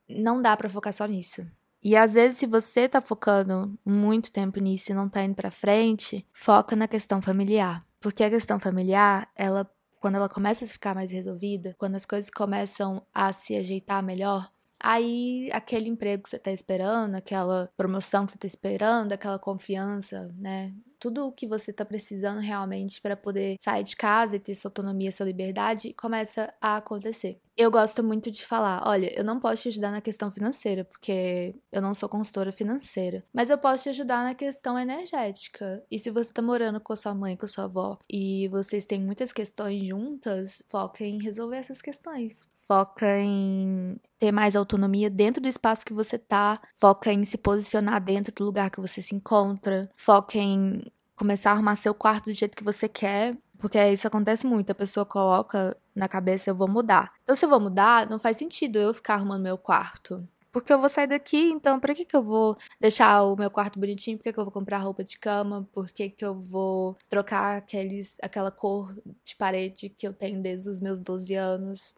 não 0.08 0.40
dá 0.40 0.56
para 0.56 0.68
focar 0.68 0.92
só 0.92 1.06
nisso. 1.06 1.46
E 1.82 1.96
às 1.96 2.14
vezes, 2.14 2.38
se 2.38 2.46
você 2.46 2.88
tá 2.88 3.00
focando 3.00 3.78
muito 3.84 4.32
tempo 4.32 4.58
nisso 4.58 4.90
e 4.90 4.94
não 4.94 5.08
tá 5.08 5.22
indo 5.22 5.34
pra 5.34 5.50
frente, 5.50 6.26
foca 6.32 6.74
na 6.74 6.88
questão 6.88 7.22
familiar. 7.22 7.78
Porque 8.00 8.24
a 8.24 8.30
questão 8.30 8.58
familiar, 8.58 9.30
ela, 9.36 9.70
quando 10.00 10.16
ela 10.16 10.28
começa 10.28 10.64
a 10.64 10.68
ficar 10.68 10.94
mais 10.94 11.12
resolvida, 11.12 11.74
quando 11.78 11.94
as 11.94 12.04
coisas 12.04 12.30
começam 12.30 13.06
a 13.14 13.32
se 13.32 13.54
ajeitar 13.54 14.02
melhor, 14.02 14.48
aí 14.80 15.48
aquele 15.52 15.88
emprego 15.88 16.24
que 16.24 16.30
você 16.30 16.38
tá 16.38 16.50
esperando, 16.50 17.14
aquela 17.14 17.70
promoção 17.76 18.26
que 18.26 18.32
você 18.32 18.38
tá 18.38 18.46
esperando, 18.46 19.12
aquela 19.12 19.38
confiança, 19.38 20.28
né? 20.36 20.74
Tudo 20.98 21.26
o 21.26 21.32
que 21.32 21.46
você 21.46 21.70
está 21.70 21.84
precisando 21.84 22.40
realmente 22.40 23.00
para 23.00 23.16
poder 23.16 23.56
sair 23.60 23.82
de 23.82 23.96
casa 23.96 24.36
e 24.36 24.40
ter 24.40 24.54
sua 24.54 24.68
autonomia, 24.68 25.12
sua 25.12 25.26
liberdade, 25.26 25.92
começa 25.94 26.52
a 26.60 26.76
acontecer. 26.76 27.38
Eu 27.56 27.70
gosto 27.70 28.04
muito 28.04 28.30
de 28.30 28.44
falar, 28.44 28.86
olha, 28.86 29.10
eu 29.18 29.24
não 29.24 29.40
posso 29.40 29.62
te 29.62 29.68
ajudar 29.70 29.90
na 29.90 30.02
questão 30.02 30.30
financeira, 30.30 30.84
porque 30.84 31.54
eu 31.72 31.80
não 31.80 31.94
sou 31.94 32.06
consultora 32.06 32.52
financeira, 32.52 33.20
mas 33.32 33.48
eu 33.48 33.56
posso 33.56 33.84
te 33.84 33.88
ajudar 33.88 34.22
na 34.22 34.34
questão 34.34 34.78
energética. 34.78 35.82
E 35.90 35.98
se 35.98 36.10
você 36.10 36.32
tá 36.32 36.42
morando 36.42 36.78
com 36.80 36.92
a 36.92 36.96
sua 36.96 37.14
mãe, 37.14 37.34
com 37.34 37.46
a 37.46 37.48
sua 37.48 37.64
avó, 37.64 37.98
e 38.10 38.46
vocês 38.48 38.84
têm 38.84 39.00
muitas 39.00 39.32
questões 39.32 39.82
juntas, 39.82 40.62
foca 40.66 41.02
em 41.02 41.22
resolver 41.22 41.56
essas 41.56 41.80
questões 41.80 42.46
foca 42.66 43.18
em 43.18 43.96
ter 44.18 44.32
mais 44.32 44.56
autonomia 44.56 45.08
dentro 45.08 45.42
do 45.42 45.48
espaço 45.48 45.84
que 45.84 45.92
você 45.92 46.18
tá, 46.18 46.60
foca 46.74 47.12
em 47.12 47.24
se 47.24 47.38
posicionar 47.38 48.02
dentro 48.02 48.34
do 48.34 48.44
lugar 48.44 48.70
que 48.70 48.80
você 48.80 49.00
se 49.00 49.14
encontra, 49.14 49.82
foca 49.96 50.38
em 50.38 50.82
começar 51.14 51.50
a 51.50 51.52
arrumar 51.54 51.76
seu 51.76 51.94
quarto 51.94 52.26
do 52.26 52.32
jeito 52.32 52.56
que 52.56 52.64
você 52.64 52.88
quer, 52.88 53.36
porque 53.58 53.82
isso 53.88 54.06
acontece 54.06 54.46
muito, 54.46 54.70
a 54.70 54.74
pessoa 54.74 55.06
coloca 55.06 55.76
na 55.94 56.08
cabeça 56.08 56.50
eu 56.50 56.54
vou 56.54 56.68
mudar. 56.68 57.10
Então 57.22 57.34
se 57.34 57.44
eu 57.44 57.48
vou 57.48 57.60
mudar, 57.60 58.08
não 58.08 58.18
faz 58.18 58.36
sentido 58.36 58.78
eu 58.78 58.92
ficar 58.92 59.14
arrumando 59.14 59.42
meu 59.42 59.56
quarto. 59.56 60.26
Porque 60.52 60.72
eu 60.72 60.80
vou 60.80 60.88
sair 60.88 61.06
daqui, 61.06 61.50
então 61.50 61.78
pra 61.78 61.94
que, 61.94 62.04
que 62.04 62.16
eu 62.16 62.22
vou 62.22 62.56
deixar 62.80 63.22
o 63.24 63.36
meu 63.36 63.50
quarto 63.50 63.78
bonitinho? 63.78 64.16
Por 64.16 64.24
que, 64.24 64.32
que 64.32 64.40
eu 64.40 64.44
vou 64.44 64.52
comprar 64.52 64.78
roupa 64.78 65.04
de 65.04 65.18
cama? 65.18 65.68
Por 65.70 65.90
que, 65.90 66.08
que 66.08 66.24
eu 66.24 66.34
vou 66.34 66.96
trocar 67.10 67.58
aqueles, 67.58 68.16
aquela 68.22 68.50
cor 68.50 68.96
de 69.22 69.36
parede 69.36 69.90
que 69.90 70.08
eu 70.08 70.14
tenho 70.14 70.40
desde 70.40 70.70
os 70.70 70.80
meus 70.80 70.98
12 70.98 71.34
anos? 71.34 71.94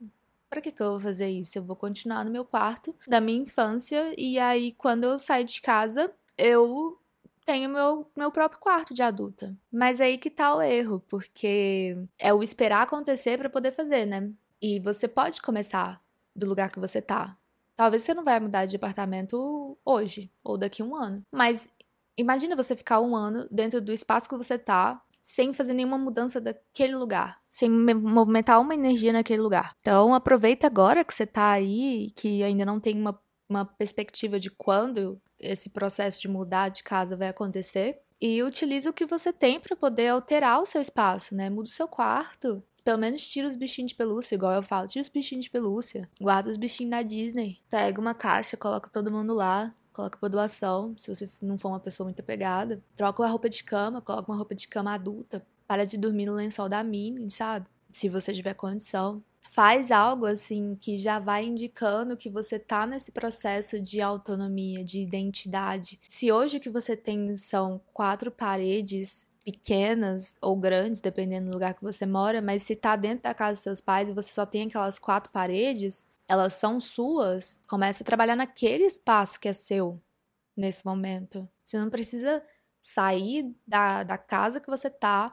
Para 0.49 0.61
que, 0.61 0.73
que 0.73 0.83
eu 0.83 0.93
vou 0.93 1.01
fazer 1.01 1.29
isso? 1.29 1.59
Eu 1.59 1.65
vou 1.65 1.77
continuar 1.77 2.25
no 2.25 2.31
meu 2.31 2.45
quarto 2.45 2.95
da 3.07 3.21
minha 3.21 3.43
infância 3.43 4.15
e 4.17 4.39
aí 4.39 4.73
quando 4.73 5.05
eu 5.05 5.19
sair 5.19 5.45
de 5.45 5.61
casa, 5.61 6.13
eu 6.37 6.99
tenho 7.45 7.71
meu, 7.71 8.11
meu 8.17 8.31
próprio 8.31 8.61
quarto 8.61 8.93
de 8.93 9.03
adulta. 9.03 9.57
Mas 9.73 10.01
aí 10.01 10.19
que 10.19 10.31
tá 10.31 10.55
o 10.55 10.63
erro, 10.63 11.03
porque 11.09 11.97
é 12.19 12.33
o 12.33 12.43
esperar 12.43 12.83
acontecer 12.83 13.39
para 13.39 13.49
poder 13.49 13.73
fazer, 13.73 14.07
né? 14.07 14.31
E 14.61 14.81
você 14.81 15.07
pode 15.09 15.41
começar 15.41 16.01
do 16.35 16.47
lugar 16.47 16.71
que 16.71 16.81
você 16.81 17.01
tá. 17.01 17.37
Talvez 17.77 18.03
você 18.03 18.13
não 18.13 18.25
vai 18.25 18.41
mudar 18.41 18.67
de 18.67 18.77
apartamento 18.77 19.79
hoje 19.85 20.31
ou 20.43 20.59
daqui 20.59 20.83
a 20.83 20.85
um 20.85 20.97
ano. 20.97 21.23
Mas 21.33 21.73
imagina 22.17 22.57
você 22.57 22.75
ficar 22.75 23.01
um 23.01 23.15
ano 23.15 23.47
dentro 23.51 23.81
do 23.81 23.93
espaço 23.93 24.29
que 24.29 24.37
você 24.37 24.59
tá, 24.59 25.01
sem 25.29 25.53
fazer 25.53 25.75
nenhuma 25.75 25.99
mudança 25.99 26.41
daquele 26.41 26.97
lugar, 26.97 27.39
sem 27.51 27.69
movimentar 27.69 28.59
uma 28.63 28.73
energia 28.73 29.13
naquele 29.13 29.43
lugar. 29.43 29.77
Então, 29.79 30.15
aproveita 30.15 30.67
agora 30.67 31.05
que 31.05 31.13
você 31.13 31.27
tá 31.27 31.51
aí, 31.51 32.11
que 32.17 32.43
ainda 32.43 32.65
não 32.65 32.81
tem 32.81 32.99
uma, 32.99 33.21
uma 33.47 33.63
perspectiva 33.63 34.41
de 34.41 34.51
quando 34.51 35.21
esse 35.39 35.69
processo 35.69 36.19
de 36.23 36.29
mudar 36.29 36.71
de 36.71 36.83
casa 36.83 37.15
vai 37.15 37.29
acontecer. 37.29 38.01
E 38.19 38.43
utilize 38.43 38.89
o 38.89 38.93
que 38.93 39.05
você 39.05 39.31
tem 39.31 39.61
para 39.61 39.77
poder 39.77 40.09
alterar 40.09 40.63
o 40.63 40.67
seu 40.67 40.81
espaço, 40.81 41.35
né? 41.35 41.51
Muda 41.51 41.69
o 41.69 41.73
seu 41.73 41.87
quarto. 41.87 42.63
Pelo 42.83 42.99
menos 42.99 43.29
tira 43.29 43.47
os 43.47 43.55
bichinhos 43.55 43.91
de 43.91 43.99
pelúcia, 43.99 44.35
igual 44.35 44.55
eu 44.55 44.63
falo. 44.63 44.89
Tira 44.89 45.03
os 45.03 45.11
bichinhos 45.11 45.45
de 45.45 45.51
pelúcia. 45.51 46.09
Guarda 46.19 46.49
os 46.49 46.57
bichinhos 46.57 46.91
da 46.91 47.03
Disney. 47.03 47.61
Pega 47.69 48.01
uma 48.01 48.15
caixa, 48.15 48.57
coloca 48.57 48.89
todo 48.89 49.13
mundo 49.13 49.35
lá 49.35 49.75
coloca 49.99 50.17
pra 50.17 50.29
doação, 50.29 50.95
se 50.97 51.13
você 51.13 51.29
não 51.43 51.59
for 51.59 51.69
uma 51.69 51.81
pessoa 51.81 52.07
muito 52.07 52.21
apegada. 52.21 52.81
Troca 52.97 53.25
a 53.25 53.27
roupa 53.27 53.49
de 53.49 53.65
cama, 53.65 54.01
coloca 54.01 54.31
uma 54.31 54.37
roupa 54.37 54.55
de 54.55 54.69
cama 54.69 54.95
adulta. 54.95 55.45
Para 55.67 55.85
de 55.85 55.99
dormir 55.99 56.27
no 56.27 56.35
lençol 56.35 56.69
da 56.69 56.85
mini, 56.85 57.29
sabe? 57.29 57.67
Se 57.93 58.09
você 58.09 58.33
tiver 58.33 58.55
condição. 58.55 59.23
Faz 59.51 59.91
algo 59.91 60.25
assim 60.27 60.77
que 60.81 60.99
já 60.99 61.19
vai 61.19 61.45
indicando 61.45 62.17
que 62.17 62.31
você 62.31 62.59
tá 62.59 62.87
nesse 62.87 63.11
processo 63.11 63.81
de 63.81 64.01
autonomia, 64.01 64.85
de 64.85 65.01
identidade. 65.01 65.99
Se 66.07 66.31
hoje 66.31 66.59
o 66.59 66.61
que 66.61 66.71
você 66.71 66.97
tem 66.97 67.35
são 67.35 67.81
quatro 67.93 68.31
paredes 68.31 69.27
pequenas 69.45 70.39
ou 70.41 70.57
grandes, 70.57 71.01
dependendo 71.01 71.47
do 71.47 71.55
lugar 71.55 71.75
que 71.75 71.83
você 71.83 72.07
mora, 72.07 72.41
mas 72.41 72.63
se 72.63 72.77
tá 72.77 72.95
dentro 72.95 73.25
da 73.25 73.35
casa 73.35 73.55
dos 73.55 73.63
seus 73.63 73.81
pais 73.81 74.09
e 74.09 74.13
você 74.13 74.31
só 74.31 74.47
tem 74.47 74.69
aquelas 74.69 74.99
quatro 74.99 75.33
paredes, 75.33 76.07
elas 76.29 76.53
são 76.53 76.79
suas, 76.79 77.59
comece 77.67 78.03
a 78.03 78.07
trabalhar 78.07 78.37
naquele 78.37 78.85
espaço 78.85 79.41
que 79.41 79.49
é 79.49 79.53
seu 79.53 80.01
nesse 80.57 80.85
momento. 80.85 81.49
Você 81.65 81.79
não 81.79 81.89
precisa 81.89 82.43
sair 82.81 83.55
da, 83.67 84.03
da 84.03 84.19
casa 84.19 84.61
que 84.61 84.69
você 84.69 84.91
tá 84.91 85.31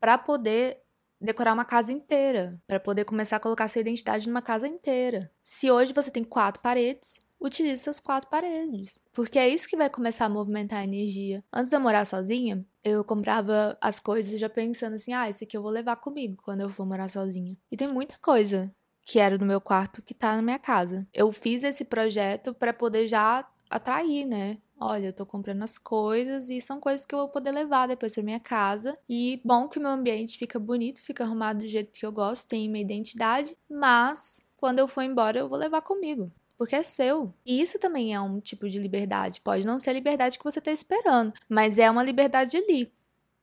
para 0.00 0.16
poder 0.16 0.80
decorar 1.20 1.52
uma 1.52 1.64
casa 1.64 1.92
inteira, 1.92 2.58
para 2.66 2.80
poder 2.80 3.04
começar 3.04 3.36
a 3.36 3.40
colocar 3.40 3.68
sua 3.68 3.80
identidade 3.80 4.26
numa 4.26 4.40
casa 4.40 4.66
inteira. 4.66 5.30
Se 5.44 5.70
hoje 5.70 5.92
você 5.92 6.10
tem 6.10 6.24
quatro 6.24 6.62
paredes, 6.62 7.20
utilize 7.38 7.82
essas 7.82 8.00
quatro 8.00 8.30
paredes, 8.30 9.02
porque 9.12 9.38
é 9.38 9.48
isso 9.48 9.68
que 9.68 9.76
vai 9.76 9.90
começar 9.90 10.24
a 10.24 10.30
movimentar 10.30 10.78
a 10.78 10.84
energia. 10.84 11.42
Antes 11.52 11.68
de 11.68 11.76
eu 11.76 11.80
morar 11.80 12.06
sozinha, 12.06 12.64
eu 12.82 13.04
comprava 13.04 13.76
as 13.80 14.00
coisas 14.00 14.40
já 14.40 14.48
pensando 14.48 14.94
assim: 14.94 15.12
ah, 15.12 15.28
isso 15.28 15.44
aqui 15.44 15.56
eu 15.56 15.62
vou 15.62 15.70
levar 15.70 15.96
comigo 15.96 16.40
quando 16.42 16.62
eu 16.62 16.70
for 16.70 16.86
morar 16.86 17.08
sozinha. 17.08 17.54
E 17.70 17.76
tem 17.76 17.88
muita 17.88 18.18
coisa 18.18 18.74
que 19.10 19.18
era 19.18 19.36
do 19.36 19.44
meu 19.44 19.60
quarto, 19.60 20.00
que 20.02 20.14
tá 20.14 20.36
na 20.36 20.42
minha 20.42 20.58
casa. 20.58 21.04
Eu 21.12 21.32
fiz 21.32 21.64
esse 21.64 21.84
projeto 21.84 22.54
para 22.54 22.72
poder 22.72 23.08
já 23.08 23.44
atrair, 23.68 24.24
né? 24.24 24.58
Olha, 24.78 25.06
eu 25.06 25.12
tô 25.12 25.26
comprando 25.26 25.64
as 25.64 25.76
coisas 25.76 26.48
e 26.48 26.60
são 26.60 26.78
coisas 26.78 27.04
que 27.04 27.12
eu 27.12 27.18
vou 27.18 27.28
poder 27.28 27.50
levar 27.50 27.88
depois 27.88 28.14
pra 28.14 28.22
minha 28.22 28.38
casa. 28.38 28.94
E 29.08 29.40
bom 29.44 29.68
que 29.68 29.80
o 29.80 29.82
meu 29.82 29.90
ambiente 29.90 30.38
fica 30.38 30.60
bonito, 30.60 31.02
fica 31.02 31.24
arrumado 31.24 31.58
do 31.58 31.66
jeito 31.66 31.90
que 31.92 32.06
eu 32.06 32.12
gosto, 32.12 32.46
tem 32.46 32.68
minha 32.68 32.84
identidade, 32.84 33.56
mas 33.68 34.40
quando 34.56 34.78
eu 34.78 34.86
for 34.86 35.02
embora 35.02 35.40
eu 35.40 35.48
vou 35.48 35.58
levar 35.58 35.80
comigo. 35.80 36.30
Porque 36.56 36.76
é 36.76 36.82
seu. 36.84 37.34
E 37.44 37.60
isso 37.60 37.80
também 37.80 38.14
é 38.14 38.20
um 38.20 38.38
tipo 38.38 38.68
de 38.68 38.78
liberdade. 38.78 39.40
Pode 39.40 39.66
não 39.66 39.80
ser 39.80 39.90
a 39.90 39.94
liberdade 39.94 40.38
que 40.38 40.44
você 40.44 40.60
tá 40.60 40.70
esperando, 40.70 41.32
mas 41.48 41.80
é 41.80 41.90
uma 41.90 42.04
liberdade 42.04 42.56
ali. 42.56 42.92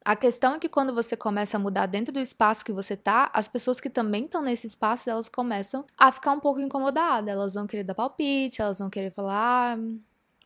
A 0.07 0.15
questão 0.15 0.53
é 0.53 0.59
que 0.59 0.69
quando 0.69 0.93
você 0.93 1.17
começa 1.17 1.57
a 1.57 1.59
mudar 1.59 1.85
dentro 1.85 2.13
do 2.13 2.19
espaço 2.21 2.63
que 2.63 2.71
você 2.71 2.95
tá, 2.95 3.29
as 3.33 3.49
pessoas 3.49 3.81
que 3.81 3.89
também 3.89 4.23
estão 4.23 4.41
nesse 4.41 4.65
espaço, 4.65 5.09
elas 5.09 5.27
começam 5.27 5.83
a 5.97 6.13
ficar 6.13 6.31
um 6.31 6.39
pouco 6.39 6.61
incomodadas. 6.61 7.29
Elas 7.29 7.55
vão 7.55 7.67
querer 7.67 7.83
dar 7.83 7.93
palpite, 7.93 8.61
elas 8.61 8.79
vão 8.79 8.89
querer 8.89 9.11
falar, 9.11 9.77
ah, 9.77 9.79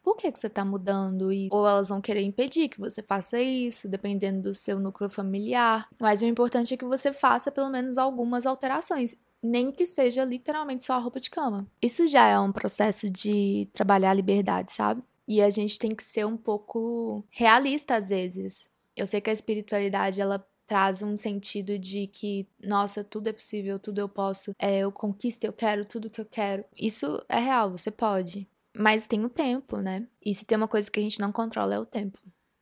por 0.01 0.17
que, 0.17 0.31
que 0.31 0.39
você 0.39 0.49
tá 0.49 0.65
mudando? 0.65 1.31
E, 1.31 1.47
ou 1.51 1.67
elas 1.67 1.89
vão 1.89 2.01
querer 2.01 2.23
impedir 2.23 2.69
que 2.69 2.79
você 2.79 3.03
faça 3.03 3.39
isso, 3.39 3.87
dependendo 3.87 4.41
do 4.41 4.55
seu 4.55 4.79
núcleo 4.79 5.11
familiar. 5.11 5.87
Mas 6.01 6.23
o 6.23 6.25
importante 6.25 6.73
é 6.73 6.77
que 6.77 6.83
você 6.83 7.13
faça 7.13 7.51
pelo 7.51 7.69
menos 7.69 7.99
algumas 7.99 8.47
alterações 8.47 9.15
nem 9.43 9.71
que 9.71 9.85
seja 9.85 10.25
literalmente 10.25 10.85
só 10.85 10.93
a 10.93 10.97
roupa 10.97 11.19
de 11.19 11.29
cama. 11.29 11.67
Isso 11.79 12.07
já 12.07 12.25
é 12.25 12.39
um 12.39 12.51
processo 12.51 13.11
de 13.11 13.69
trabalhar 13.73 14.09
a 14.09 14.15
liberdade, 14.15 14.73
sabe? 14.73 15.03
E 15.27 15.39
a 15.39 15.51
gente 15.51 15.77
tem 15.77 15.93
que 15.93 16.03
ser 16.03 16.25
um 16.25 16.35
pouco 16.35 17.23
realista 17.29 17.95
às 17.95 18.09
vezes. 18.09 18.70
Eu 19.01 19.07
sei 19.07 19.19
que 19.19 19.29
a 19.29 19.33
espiritualidade 19.33 20.21
ela 20.21 20.45
traz 20.67 21.01
um 21.01 21.17
sentido 21.17 21.77
de 21.77 22.07
que, 22.07 22.47
nossa, 22.63 23.03
tudo 23.03 23.27
é 23.27 23.33
possível, 23.33 23.77
tudo 23.77 23.99
eu 23.99 24.07
posso, 24.07 24.55
é, 24.57 24.79
eu 24.79 24.91
conquisto, 24.91 25.43
eu 25.43 25.51
quero 25.51 25.83
tudo 25.83 26.09
que 26.09 26.21
eu 26.21 26.25
quero. 26.25 26.63
Isso 26.77 27.21
é 27.27 27.39
real, 27.39 27.71
você 27.71 27.91
pode. 27.91 28.47
Mas 28.77 29.05
tem 29.05 29.25
o 29.25 29.29
tempo, 29.29 29.77
né? 29.77 30.07
E 30.23 30.33
se 30.33 30.45
tem 30.45 30.57
uma 30.57 30.67
coisa 30.67 30.89
que 30.89 30.99
a 30.99 31.03
gente 31.03 31.19
não 31.19 31.31
controla 31.31 31.75
é 31.75 31.79
o 31.79 31.85
tempo. 31.85 32.17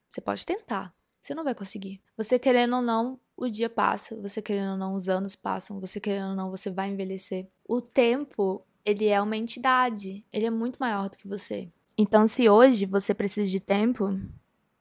Você 0.10 0.22
pode 0.22 0.44
tentar, 0.46 0.92
você 1.22 1.36
não 1.36 1.44
vai 1.44 1.54
conseguir. 1.54 2.02
Você 2.18 2.40
querendo 2.40 2.78
ou 2.78 2.82
não, 2.82 3.20
o 3.38 3.48
dia 3.48 3.70
passa, 3.70 4.16
você 4.16 4.42
querendo 4.42 4.72
ou 4.72 4.78
não, 4.78 4.96
os 4.96 5.08
anos 5.08 5.36
passam, 5.36 5.80
você 5.80 6.00
querendo 6.00 6.30
ou 6.30 6.36
não, 6.36 6.50
você 6.50 6.72
vai 6.72 6.90
envelhecer. 6.90 7.48
O 7.68 7.80
tempo, 7.80 8.60
ele 8.84 9.06
é 9.06 9.22
uma 9.22 9.38
entidade, 9.38 10.24
ele 10.34 10.48
é 10.48 10.50
muito 10.50 10.78
maior 10.78 11.10
do 11.10 11.18
que 11.18 11.28
você. 11.28 11.70
Então, 11.96 12.28
se 12.28 12.50
hoje 12.50 12.88
você 12.88 13.14
precisa 13.14 13.48
de 13.48 13.60
tempo 13.60 14.20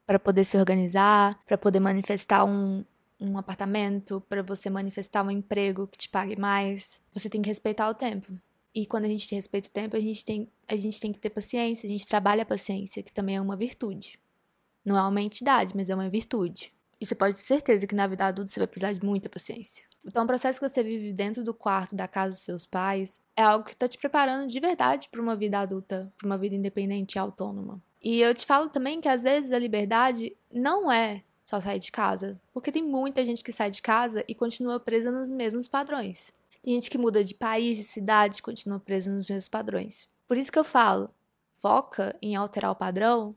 para 0.09 0.19
poder 0.19 0.43
se 0.43 0.57
organizar, 0.57 1.39
para 1.45 1.59
poder 1.59 1.81
manifestar 1.81 2.43
um, 2.43 2.83
um 3.21 3.37
apartamento, 3.37 4.23
para 4.27 4.43
você 4.43 4.71
manifestar 4.71 5.23
um 5.23 5.31
emprego 5.31 5.87
que 5.87 5.99
te 5.99 6.09
pague 6.09 6.35
mais, 6.35 7.03
você 7.13 7.29
tem 7.29 7.43
que 7.43 7.49
respeitar 7.49 7.91
o 7.91 7.95
tempo. 7.95 8.33
E 8.75 8.87
quando 8.87 9.05
a 9.05 9.09
gente 9.09 9.35
respeita 9.35 9.69
o 9.69 9.71
tempo, 9.71 9.99
a 9.99 10.01
gente 10.01 10.25
tem, 10.25 10.51
a 10.67 10.75
gente 10.77 10.99
tem 10.99 11.13
que 11.13 11.19
ter 11.19 11.29
paciência, 11.29 11.87
a 11.87 11.91
gente 11.91 12.09
trabalha 12.09 12.43
a 12.43 12.47
paciência, 12.47 13.03
que 13.03 13.13
também 13.13 13.37
é 13.37 13.41
uma 13.41 13.55
virtude. 13.55 14.19
Não 14.83 14.97
é 14.97 15.03
uma 15.07 15.21
entidade, 15.21 15.77
mas 15.77 15.91
é 15.91 15.95
uma 15.95 16.09
virtude. 16.09 16.73
E 16.99 17.05
você 17.05 17.15
pode 17.15 17.37
ter 17.37 17.43
certeza 17.43 17.87
que 17.87 17.95
na 17.95 18.07
vida 18.07 18.25
adulta 18.25 18.51
você 18.51 18.61
vai 18.61 18.67
precisar 18.67 18.95
de 18.95 19.05
muita 19.05 19.29
paciência. 19.29 19.85
Então, 20.03 20.25
o 20.25 20.27
processo 20.27 20.59
que 20.59 20.67
você 20.67 20.83
vive 20.83 21.13
dentro 21.13 21.45
do 21.45 21.53
quarto 21.53 21.95
da 21.95 22.09
casa 22.09 22.35
dos 22.35 22.45
seus 22.45 22.65
pais 22.65 23.21
é 23.37 23.43
algo 23.43 23.67
que 23.67 23.73
está 23.73 23.87
te 23.87 23.99
preparando 23.99 24.49
de 24.49 24.59
verdade 24.59 25.07
para 25.11 25.21
uma 25.21 25.37
vida 25.37 25.59
adulta, 25.59 26.11
para 26.17 26.27
uma 26.27 26.39
vida 26.39 26.55
independente 26.55 27.17
e 27.17 27.19
autônoma. 27.19 27.83
E 28.03 28.21
eu 28.21 28.33
te 28.33 28.47
falo 28.47 28.69
também 28.69 29.01
que 29.01 29.09
às 29.09 29.25
vezes 29.25 29.53
a 29.53 29.59
liberdade 29.59 30.37
não 30.53 30.91
é 30.91 31.23
só 31.45 31.61
sair 31.61 31.79
de 31.79 31.91
casa, 31.91 32.41
porque 32.53 32.71
tem 32.71 32.83
muita 32.83 33.25
gente 33.25 33.43
que 33.43 33.53
sai 33.53 33.71
de 33.71 33.81
casa 33.81 34.25
e 34.29 34.35
continua 34.35 34.79
presa 34.79 35.11
nos 35.11 35.29
mesmos 35.29 35.67
padrões. 35.67 36.33
Tem 36.63 36.75
gente 36.75 36.91
que 36.91 36.99
muda 36.99 37.25
de 37.25 37.35
país, 37.35 37.79
de 37.79 37.85
cidade, 37.85 38.43
continua 38.43 38.79
presa 38.79 39.11
nos 39.11 39.27
mesmos 39.27 39.49
padrões. 39.49 40.09
Por 40.27 40.37
isso 40.37 40.53
que 40.53 40.59
eu 40.59 40.65
falo, 40.65 41.11
foca 41.53 42.15
em 42.21 42.37
alterar 42.37 42.71
o 42.71 42.77
padrão 42.77 43.35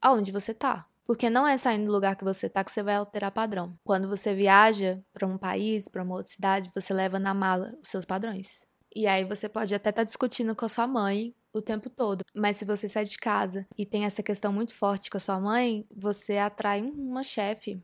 aonde 0.00 0.30
você 0.30 0.52
tá. 0.52 0.86
Porque 1.06 1.28
não 1.28 1.46
é 1.46 1.56
saindo 1.56 1.86
do 1.86 1.92
lugar 1.92 2.16
que 2.16 2.24
você 2.24 2.48
tá 2.48 2.64
que 2.64 2.72
você 2.72 2.82
vai 2.82 2.96
alterar 2.96 3.30
padrão. 3.30 3.78
Quando 3.84 4.08
você 4.08 4.34
viaja 4.34 5.02
para 5.12 5.26
um 5.26 5.36
país, 5.36 5.88
para 5.88 6.02
uma 6.02 6.14
outra 6.14 6.32
cidade, 6.32 6.70
você 6.74 6.94
leva 6.94 7.18
na 7.18 7.34
mala 7.34 7.74
os 7.82 7.88
seus 7.88 8.04
padrões. 8.04 8.66
E 8.94 9.06
aí 9.06 9.24
você 9.24 9.48
pode 9.48 9.74
até 9.74 9.90
estar 9.90 10.00
tá 10.00 10.04
discutindo 10.04 10.54
com 10.54 10.64
a 10.64 10.68
sua 10.68 10.86
mãe 10.86 11.34
o 11.54 11.62
tempo 11.62 11.88
todo. 11.88 12.24
Mas 12.34 12.56
se 12.56 12.64
você 12.64 12.88
sai 12.88 13.04
de 13.04 13.16
casa 13.16 13.66
e 13.78 13.86
tem 13.86 14.04
essa 14.04 14.22
questão 14.22 14.52
muito 14.52 14.74
forte 14.74 15.08
com 15.08 15.16
a 15.16 15.20
sua 15.20 15.40
mãe, 15.40 15.86
você 15.94 16.36
atrai 16.36 16.82
uma 16.82 17.22
chefe 17.22 17.80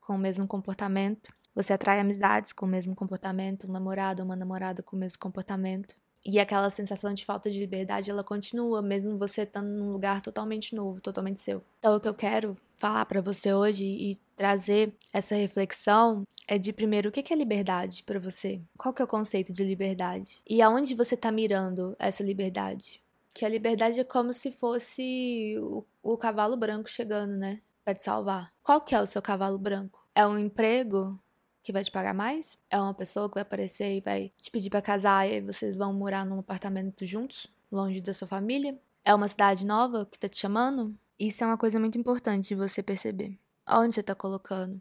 com 0.00 0.14
o 0.16 0.18
mesmo 0.18 0.46
comportamento. 0.48 1.32
Você 1.54 1.72
atrai 1.72 2.00
amizades 2.00 2.52
com 2.52 2.66
o 2.66 2.68
mesmo 2.68 2.96
comportamento, 2.96 3.68
um 3.68 3.72
namorado 3.72 4.22
ou 4.22 4.28
uma 4.28 4.36
namorada 4.36 4.82
com 4.82 4.96
o 4.96 4.98
mesmo 4.98 5.18
comportamento. 5.20 5.94
E 6.24 6.38
aquela 6.38 6.70
sensação 6.70 7.12
de 7.12 7.24
falta 7.24 7.50
de 7.50 7.58
liberdade, 7.58 8.10
ela 8.10 8.24
continua, 8.24 8.80
mesmo 8.80 9.18
você 9.18 9.42
estando 9.42 9.68
num 9.68 9.92
lugar 9.92 10.22
totalmente 10.22 10.74
novo, 10.74 11.00
totalmente 11.00 11.40
seu. 11.40 11.62
Então, 11.78 11.96
o 11.96 12.00
que 12.00 12.08
eu 12.08 12.14
quero 12.14 12.56
falar 12.74 13.04
para 13.04 13.20
você 13.20 13.52
hoje 13.52 13.84
e 13.84 14.16
trazer 14.34 14.94
essa 15.12 15.34
reflexão 15.34 16.24
é 16.48 16.58
de 16.58 16.72
primeiro, 16.72 17.08
o 17.08 17.12
que 17.12 17.32
é 17.32 17.36
liberdade 17.36 18.02
para 18.02 18.18
você? 18.18 18.60
Qual 18.76 18.92
que 18.92 19.02
é 19.02 19.04
o 19.04 19.08
conceito 19.08 19.52
de 19.52 19.64
liberdade? 19.64 20.40
E 20.48 20.60
aonde 20.62 20.94
você 20.94 21.16
tá 21.16 21.30
mirando 21.30 21.96
essa 21.98 22.22
liberdade? 22.22 23.02
Que 23.32 23.44
a 23.44 23.48
liberdade 23.48 24.00
é 24.00 24.04
como 24.04 24.32
se 24.32 24.50
fosse 24.50 25.56
o, 25.58 25.84
o 26.02 26.16
cavalo 26.16 26.56
branco 26.56 26.88
chegando, 26.88 27.36
né? 27.36 27.60
Pra 27.84 27.94
te 27.94 28.02
salvar. 28.02 28.52
Qual 28.62 28.80
que 28.80 28.94
é 28.94 29.00
o 29.00 29.06
seu 29.06 29.20
cavalo 29.20 29.58
branco? 29.58 30.06
É 30.14 30.26
um 30.26 30.38
emprego 30.38 31.18
que 31.64 31.72
vai 31.72 31.82
te 31.82 31.90
pagar 31.90 32.14
mais? 32.14 32.58
É 32.70 32.78
uma 32.78 32.92
pessoa 32.92 33.26
que 33.28 33.34
vai 33.34 33.42
aparecer 33.42 33.96
e 33.96 34.00
vai 34.00 34.30
te 34.36 34.50
pedir 34.50 34.68
para 34.68 34.82
casar 34.82 35.26
e 35.26 35.32
aí 35.32 35.40
vocês 35.40 35.76
vão 35.76 35.94
morar 35.94 36.24
num 36.24 36.38
apartamento 36.38 37.06
juntos, 37.06 37.48
longe 37.72 38.02
da 38.02 38.12
sua 38.12 38.28
família? 38.28 38.78
É 39.02 39.14
uma 39.14 39.26
cidade 39.26 39.64
nova 39.64 40.04
que 40.04 40.18
tá 40.18 40.28
te 40.28 40.38
chamando? 40.38 40.94
Isso 41.18 41.42
é 41.42 41.46
uma 41.46 41.56
coisa 41.56 41.80
muito 41.80 41.96
importante 41.96 42.48
de 42.48 42.54
você 42.54 42.82
perceber. 42.82 43.38
Onde 43.66 43.94
você 43.94 44.02
tá 44.02 44.14
colocando 44.14 44.80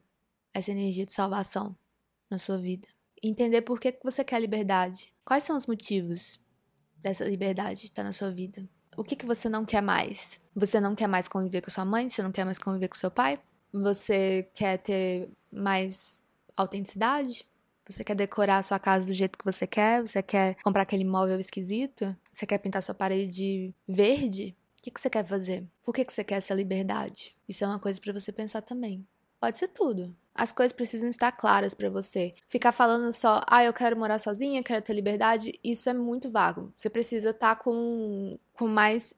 essa 0.53 0.71
energia 0.71 1.05
de 1.05 1.13
salvação 1.13 1.75
na 2.29 2.37
sua 2.37 2.57
vida? 2.57 2.87
Entender 3.21 3.61
por 3.61 3.79
que 3.79 3.97
você 4.03 4.21
quer 4.21 4.41
liberdade. 4.41 5.13
Quais 5.23 5.45
são 5.45 5.55
os 5.55 5.65
motivos 5.65 6.37
dessa 6.97 7.23
liberdade 7.23 7.85
estar 7.85 8.01
tá 8.01 8.03
na 8.03 8.11
sua 8.11 8.29
vida? 8.29 8.67
O 8.97 9.03
que, 9.03 9.15
que 9.15 9.25
você 9.25 9.47
não 9.47 9.63
quer 9.63 9.81
mais? 9.81 10.41
Você 10.53 10.81
não 10.81 10.95
quer 10.95 11.07
mais 11.07 11.29
conviver 11.29 11.61
com 11.61 11.71
sua 11.71 11.85
mãe? 11.85 12.09
Você 12.09 12.21
não 12.21 12.31
quer 12.31 12.43
mais 12.43 12.59
conviver 12.59 12.89
com 12.89 12.95
seu 12.95 13.09
pai? 13.09 13.39
Você 13.71 14.49
quer 14.53 14.77
ter 14.77 15.29
mais 15.49 16.21
autenticidade? 16.55 17.45
Você 17.87 18.03
quer 18.03 18.15
decorar 18.15 18.57
a 18.57 18.61
sua 18.61 18.79
casa 18.79 19.07
do 19.07 19.13
jeito 19.13 19.37
que 19.37 19.43
você 19.43 19.67
quer? 19.67 20.01
Você 20.01 20.23
quer 20.23 20.55
comprar 20.63 20.83
aquele 20.83 21.03
móvel 21.03 21.39
esquisito? 21.39 22.15
Você 22.33 22.45
quer 22.45 22.57
pintar 22.57 22.81
sua 22.81 22.95
parede 22.95 23.73
verde? 23.87 24.55
O 24.79 24.83
que, 24.83 24.91
que 24.91 24.99
você 24.99 25.09
quer 25.09 25.25
fazer? 25.25 25.65
Por 25.83 25.93
que, 25.93 26.05
que 26.05 26.13
você 26.13 26.23
quer 26.23 26.35
essa 26.35 26.53
liberdade? 26.53 27.35
Isso 27.47 27.63
é 27.63 27.67
uma 27.67 27.79
coisa 27.79 27.99
para 27.99 28.13
você 28.13 28.31
pensar 28.31 28.61
também. 28.61 29.05
Pode 29.39 29.57
ser 29.57 29.67
tudo. 29.67 30.15
As 30.33 30.51
coisas 30.51 30.73
precisam 30.73 31.09
estar 31.09 31.31
claras 31.33 31.73
para 31.73 31.89
você. 31.89 32.33
Ficar 32.47 32.71
falando 32.71 33.11
só, 33.11 33.41
ah, 33.45 33.63
eu 33.63 33.73
quero 33.73 33.97
morar 33.97 34.17
sozinha, 34.17 34.63
quero 34.63 34.81
ter 34.81 34.93
liberdade, 34.93 35.59
isso 35.63 35.89
é 35.89 35.93
muito 35.93 36.29
vago. 36.29 36.73
Você 36.75 36.89
precisa 36.89 37.29
estar 37.29 37.55
tá 37.55 37.61
com, 37.61 38.39
com 38.53 38.67
mais 38.67 39.13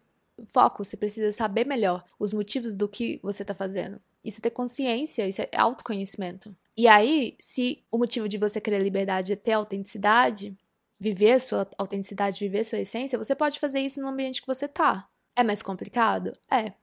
foco, 0.48 0.84
você 0.84 0.98
precisa 0.98 1.32
saber 1.32 1.65
melhor 1.65 2.04
os 2.19 2.34
motivos 2.34 2.76
do 2.76 2.88
que 2.88 3.19
você 3.24 3.43
está 3.43 3.54
fazendo. 3.54 4.02
Isso 4.24 4.39
é 4.39 4.41
ter 4.41 4.50
consciência, 4.50 5.28
isso 5.28 5.41
é 5.41 5.50
autoconhecimento. 5.56 6.56
E 6.78 6.88
aí, 6.88 7.36
se 7.40 7.84
o 7.90 7.98
motivo 7.98 8.28
de 8.28 8.38
você 8.38 8.60
querer 8.60 8.82
liberdade 8.82 9.32
é 9.32 9.36
ter 9.36 9.54
autenticidade, 9.54 10.58
viver 11.00 11.40
sua 11.40 11.68
autenticidade, 11.78 12.40
viver 12.40 12.66
sua 12.66 12.80
essência, 12.80 13.18
você 13.18 13.34
pode 13.34 13.60
fazer 13.60 13.80
isso 13.80 14.02
no 14.02 14.08
ambiente 14.08 14.42
que 14.42 14.48
você 14.48 14.68
tá. 14.68 15.08
É 15.36 15.44
mais 15.44 15.62
complicado? 15.62 16.34
É. 16.52 16.74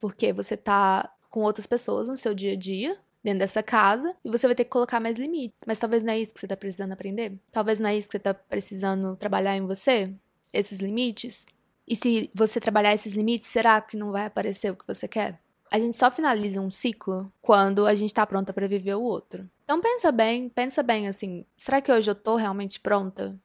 Porque 0.00 0.32
você 0.32 0.56
tá 0.56 1.12
com 1.30 1.40
outras 1.42 1.66
pessoas 1.66 2.08
no 2.08 2.16
seu 2.16 2.32
dia 2.32 2.52
a 2.52 2.56
dia, 2.56 2.96
dentro 3.22 3.40
dessa 3.40 3.62
casa, 3.62 4.14
e 4.24 4.30
você 4.30 4.46
vai 4.46 4.54
ter 4.54 4.64
que 4.64 4.70
colocar 4.70 5.00
mais 5.00 5.18
limite. 5.18 5.54
Mas 5.66 5.78
talvez 5.78 6.02
não 6.02 6.12
é 6.12 6.18
isso 6.18 6.32
que 6.32 6.40
você 6.40 6.46
tá 6.46 6.56
precisando 6.56 6.92
aprender? 6.92 7.38
Talvez 7.50 7.80
não 7.80 7.90
é 7.90 7.96
isso 7.96 8.08
que 8.08 8.12
você 8.12 8.22
tá 8.22 8.32
precisando 8.32 9.16
trabalhar 9.16 9.56
em 9.56 9.66
você? 9.66 10.12
Esses 10.52 10.78
limites? 10.78 11.44
E 11.88 11.94
se 11.94 12.30
você 12.34 12.60
trabalhar 12.60 12.94
esses 12.94 13.12
limites, 13.12 13.48
será 13.48 13.80
que 13.80 13.96
não 13.96 14.12
vai 14.12 14.26
aparecer 14.26 14.70
o 14.70 14.76
que 14.76 14.86
você 14.86 15.06
quer? 15.06 15.40
A 15.70 15.78
gente 15.78 15.96
só 15.96 16.10
finaliza 16.10 16.60
um 16.60 16.70
ciclo 16.70 17.32
quando 17.40 17.86
a 17.86 17.94
gente 17.94 18.14
tá 18.14 18.26
pronta 18.26 18.52
para 18.52 18.68
viver 18.68 18.94
o 18.94 19.02
outro. 19.02 19.48
Então 19.64 19.80
pensa 19.80 20.12
bem, 20.12 20.48
pensa 20.48 20.82
bem 20.82 21.08
assim, 21.08 21.44
será 21.56 21.80
que 21.80 21.90
hoje 21.90 22.10
eu 22.10 22.14
tô 22.14 22.36
realmente 22.36 22.78
pronta 22.78 23.38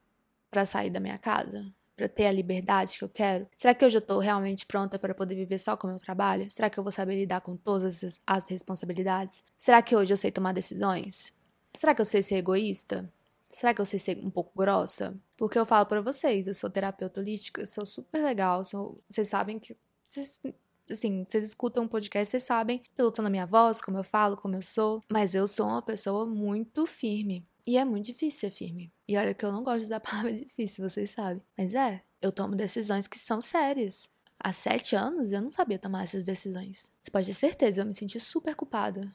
para 0.50 0.66
sair 0.66 0.90
da 0.90 1.00
minha 1.00 1.18
casa? 1.18 1.66
Para 1.96 2.08
ter 2.08 2.26
a 2.26 2.32
liberdade 2.32 2.98
que 2.98 3.04
eu 3.04 3.10
quero? 3.10 3.48
Será 3.56 3.74
que 3.74 3.86
hoje 3.86 3.98
eu 3.98 4.02
tô 4.02 4.20
realmente 4.20 4.66
pronta 4.66 4.98
para 4.98 5.14
poder 5.14 5.36
viver 5.36 5.60
só 5.60 5.76
com 5.78 5.88
o 5.88 5.90
meu 5.90 6.00
trabalho? 6.00 6.50
Será 6.50 6.70
que 6.70 6.78
eu 6.78 6.84
vou 6.84 6.92
saber 6.92 7.16
lidar 7.16 7.42
com 7.42 7.56
todas 7.56 8.20
as, 8.26 8.48
responsabilidades? 8.48 9.44
Será 9.58 9.82
que 9.82 9.96
hoje 9.96 10.14
eu 10.14 10.18
sei 10.18 10.32
tomar 10.32 10.54
decisões? 10.54 11.32
Será 11.74 11.94
que 11.94 12.02
eu 12.02 12.06
sei 12.06 12.24
ser 12.24 12.36
egoísta? 12.36 13.12
Será 13.50 13.74
que 13.74 13.82
eu 13.82 13.86
sei 13.86 14.00
ser 14.00 14.18
um 14.18 14.30
pouco 14.30 14.52
grossa? 14.56 15.14
Porque 15.38 15.60
eu 15.60 15.66
falo 15.66 15.86
para 15.86 16.02
vocês, 16.02 16.48
eu 16.48 16.54
sou 16.54 16.70
terapeuta 16.70 17.20
holística, 17.20 17.66
sou 17.66 17.86
super 17.86 18.24
legal, 18.24 18.64
sou, 18.64 19.00
vocês 19.10 19.28
sabem 19.28 19.60
que 19.60 19.76
vocês 20.06 20.40
assim, 20.90 21.26
vocês 21.28 21.44
escutam 21.44 21.84
um 21.84 21.88
podcast, 21.88 22.32
vocês 22.32 22.44
sabem, 22.44 22.82
pelo 22.96 23.12
tom 23.12 23.24
da 23.24 23.30
minha 23.30 23.46
voz, 23.46 23.82
como 23.82 23.98
eu 23.98 24.04
falo, 24.04 24.38
como 24.38 24.56
eu 24.56 24.62
sou. 24.62 25.02
Mas 25.12 25.36
eu 25.36 25.48
sou 25.48 25.68
uma 25.68 25.82
pessoa 25.82 26.26
muito 26.26 26.86
firme. 26.86 27.44
E 27.66 27.78
é 27.78 27.86
muito 27.86 28.06
difícil 28.06 28.50
ser 28.50 28.52
firme. 28.52 28.92
E 29.08 29.18
olha 29.18 29.34
que 29.34 29.46
eu 29.46 29.52
não 29.52 29.64
gosto 29.64 29.80
de 29.80 29.86
usar 29.86 29.98
a 29.98 30.00
palavra 30.00 30.34
difícil, 30.34 30.88
vocês 30.88 31.12
sabem. 31.12 31.42
Mas 31.58 31.74
é, 31.74 32.02
eu 32.22 32.32
tomo 32.32 32.56
decisões 32.56 33.08
que 33.08 33.20
são 33.20 33.42
sérias. 33.42 34.10
Há 34.40 34.52
sete 34.52 34.96
anos 34.96 35.32
eu 35.32 35.42
não 35.42 35.54
sabia 35.54 35.78
tomar 35.78 36.04
essas 36.04 36.24
decisões. 36.24 36.92
Você 37.04 37.12
pode 37.12 37.28
ter 37.28 37.34
certeza, 37.34 37.82
eu 37.82 37.86
me 37.86 37.94
senti 37.94 38.20
super 38.20 38.56
culpada 38.56 39.14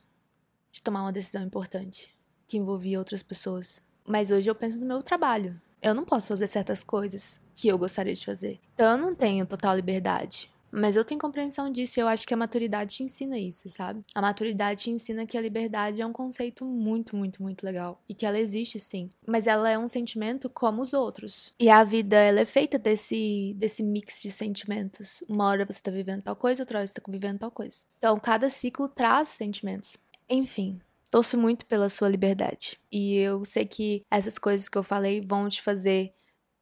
de 0.70 0.81
tomar 0.81 1.02
uma 1.02 1.12
decisão 1.12 1.42
importante 1.42 2.16
que 2.46 2.57
envolvia 2.57 2.98
outras 2.98 3.22
pessoas. 3.22 3.83
Mas 4.07 4.31
hoje 4.31 4.48
eu 4.48 4.55
penso 4.55 4.79
no 4.79 4.87
meu 4.87 5.02
trabalho. 5.02 5.61
Eu 5.83 5.94
não 5.94 6.05
posso 6.05 6.29
fazer 6.29 6.46
certas 6.46 6.85
coisas 6.85 7.40
que 7.55 7.66
eu 7.66 7.76
gostaria 7.76 8.14
de 8.14 8.24
fazer. 8.24 8.61
Então 8.74 8.92
eu 8.92 8.98
não 8.98 9.14
tenho 9.14 9.44
total 9.46 9.74
liberdade 9.74 10.48
Mas 10.79 10.95
eu 10.95 11.05
tenho 11.05 11.19
compreensão 11.19 11.71
disso 11.71 11.99
e 11.99 12.03
eu 12.03 12.07
acho 12.07 12.27
que 12.27 12.35
a 12.35 12.37
maturidade 12.37 12.97
te 12.97 13.03
ensina 13.03 13.39
isso, 13.39 13.67
sabe? 13.71 14.05
A 14.15 14.21
maturidade 14.21 14.83
te 14.83 14.91
ensina 14.91 15.25
que 15.25 15.39
a 15.39 15.41
liberdade 15.41 16.03
é 16.03 16.07
um 16.07 16.12
conceito 16.12 16.67
muito, 16.67 17.17
muito, 17.17 17.43
muito 17.43 17.65
legal. 17.65 18.03
E 18.07 18.15
que 18.15 18.27
ela 18.27 18.39
existe 18.39 18.79
sim. 18.79 19.09
Mas 19.27 19.47
ela 19.47 19.71
é 19.71 19.79
um 19.79 19.89
sentimento 19.89 20.51
como 20.51 20.83
os 20.83 20.93
outros. 20.93 21.55
E 21.59 21.71
a 21.71 21.83
vida, 21.83 22.17
ela 22.17 22.41
é 22.41 22.45
feita 22.45 22.79
desse, 22.79 23.55
desse 23.57 23.83
mix 23.83 24.21
de 24.21 24.31
sentimentos. 24.31 25.23
Uma 25.27 25.47
hora 25.47 25.65
você 25.65 25.81
tá 25.81 25.91
vivendo 25.91 26.23
tal 26.23 26.37
coisa, 26.37 26.62
outra 26.62 26.79
hora 26.79 26.87
você 26.87 26.93
tá 26.93 27.03
vivendo 27.09 27.39
tal 27.39 27.51
coisa. 27.51 27.79
Então, 27.99 28.21
cada 28.21 28.51
ciclo 28.51 28.87
traz 28.87 29.29
sentimentos. 29.31 29.97
Enfim, 30.29 30.79
torço 31.11 31.39
muito 31.39 31.65
pela 31.65 31.89
sua 31.89 32.11
liberdade. 32.11 32.77
E 32.93 33.17
eu 33.17 33.47
sei 33.47 33.65
que 33.65 34.03
essas 34.11 34.39
coisas 34.39 34.69
que 34.69 34.77
eu 34.77 34.83
falei 34.83 35.23
vão 35.23 35.49
te 35.49 35.62
fazer 35.62 36.12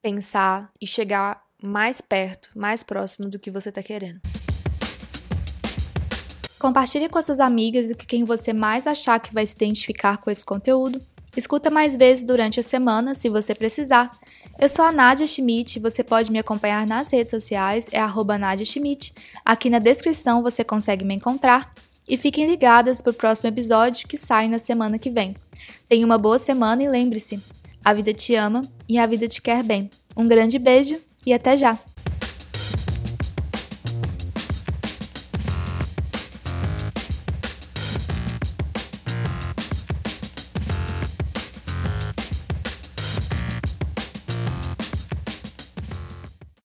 pensar 0.01 0.71
e 0.81 0.87
chegar 0.87 1.43
mais 1.65 2.01
perto, 2.01 2.51
mais 2.55 2.83
próximo 2.83 3.29
do 3.29 3.39
que 3.39 3.51
você 3.51 3.71
está 3.71 3.83
querendo. 3.83 4.21
Compartilhe 6.59 7.09
com 7.09 7.21
suas 7.21 7.41
amigas 7.41 7.91
e 7.91 7.95
com 7.95 8.05
quem 8.05 8.25
você 8.25 8.53
mais 8.53 8.87
achar 8.87 9.19
que 9.19 9.33
vai 9.33 9.45
se 9.45 9.55
identificar 9.55 10.19
com 10.19 10.31
esse 10.31 10.45
conteúdo. 10.45 11.01
Escuta 11.37 11.69
mais 11.69 11.97
vezes 11.97 12.25
durante 12.25 12.61
a 12.61 12.63
semana, 12.63 13.15
se 13.15 13.29
você 13.29 13.55
precisar. 13.55 14.11
Eu 14.59 14.69
sou 14.69 14.85
a 14.85 14.93
Nadia 14.93 15.27
Schmidt, 15.27 15.81
você 15.81 16.05
pode 16.05 16.31
me 16.31 16.39
acompanhar 16.39 16.87
nas 16.87 17.11
redes 17.11 17.33
sociais, 17.33 17.89
é 17.91 17.99
arroba 17.99 18.39
Nadia 18.39 18.65
Schmidt. 18.65 19.13
Aqui 19.45 19.69
na 19.69 19.79
descrição 19.79 20.43
você 20.43 20.63
consegue 20.63 21.05
me 21.05 21.15
encontrar. 21.15 21.73
E 22.07 22.17
fiquem 22.19 22.47
ligadas 22.47 23.01
para 23.01 23.11
o 23.11 23.15
próximo 23.15 23.49
episódio 23.49 24.07
que 24.07 24.17
sai 24.17 24.47
na 24.47 24.59
semana 24.59 24.99
que 24.99 25.11
vem. 25.11 25.35
Tenha 25.89 26.05
uma 26.05 26.19
boa 26.19 26.39
semana 26.39 26.83
e 26.83 26.89
lembre-se, 26.89 27.43
a 27.83 27.95
vida 27.95 28.13
te 28.13 28.35
ama 28.35 28.63
e 28.87 28.99
a 28.99 29.07
vida 29.07 29.27
te 29.27 29.41
quer 29.41 29.63
bem. 29.63 29.91
Um 30.17 30.29
grande 30.29 30.59
beijo 30.59 31.01
e 31.27 31.33
até 31.33 31.57
já! 31.57 31.79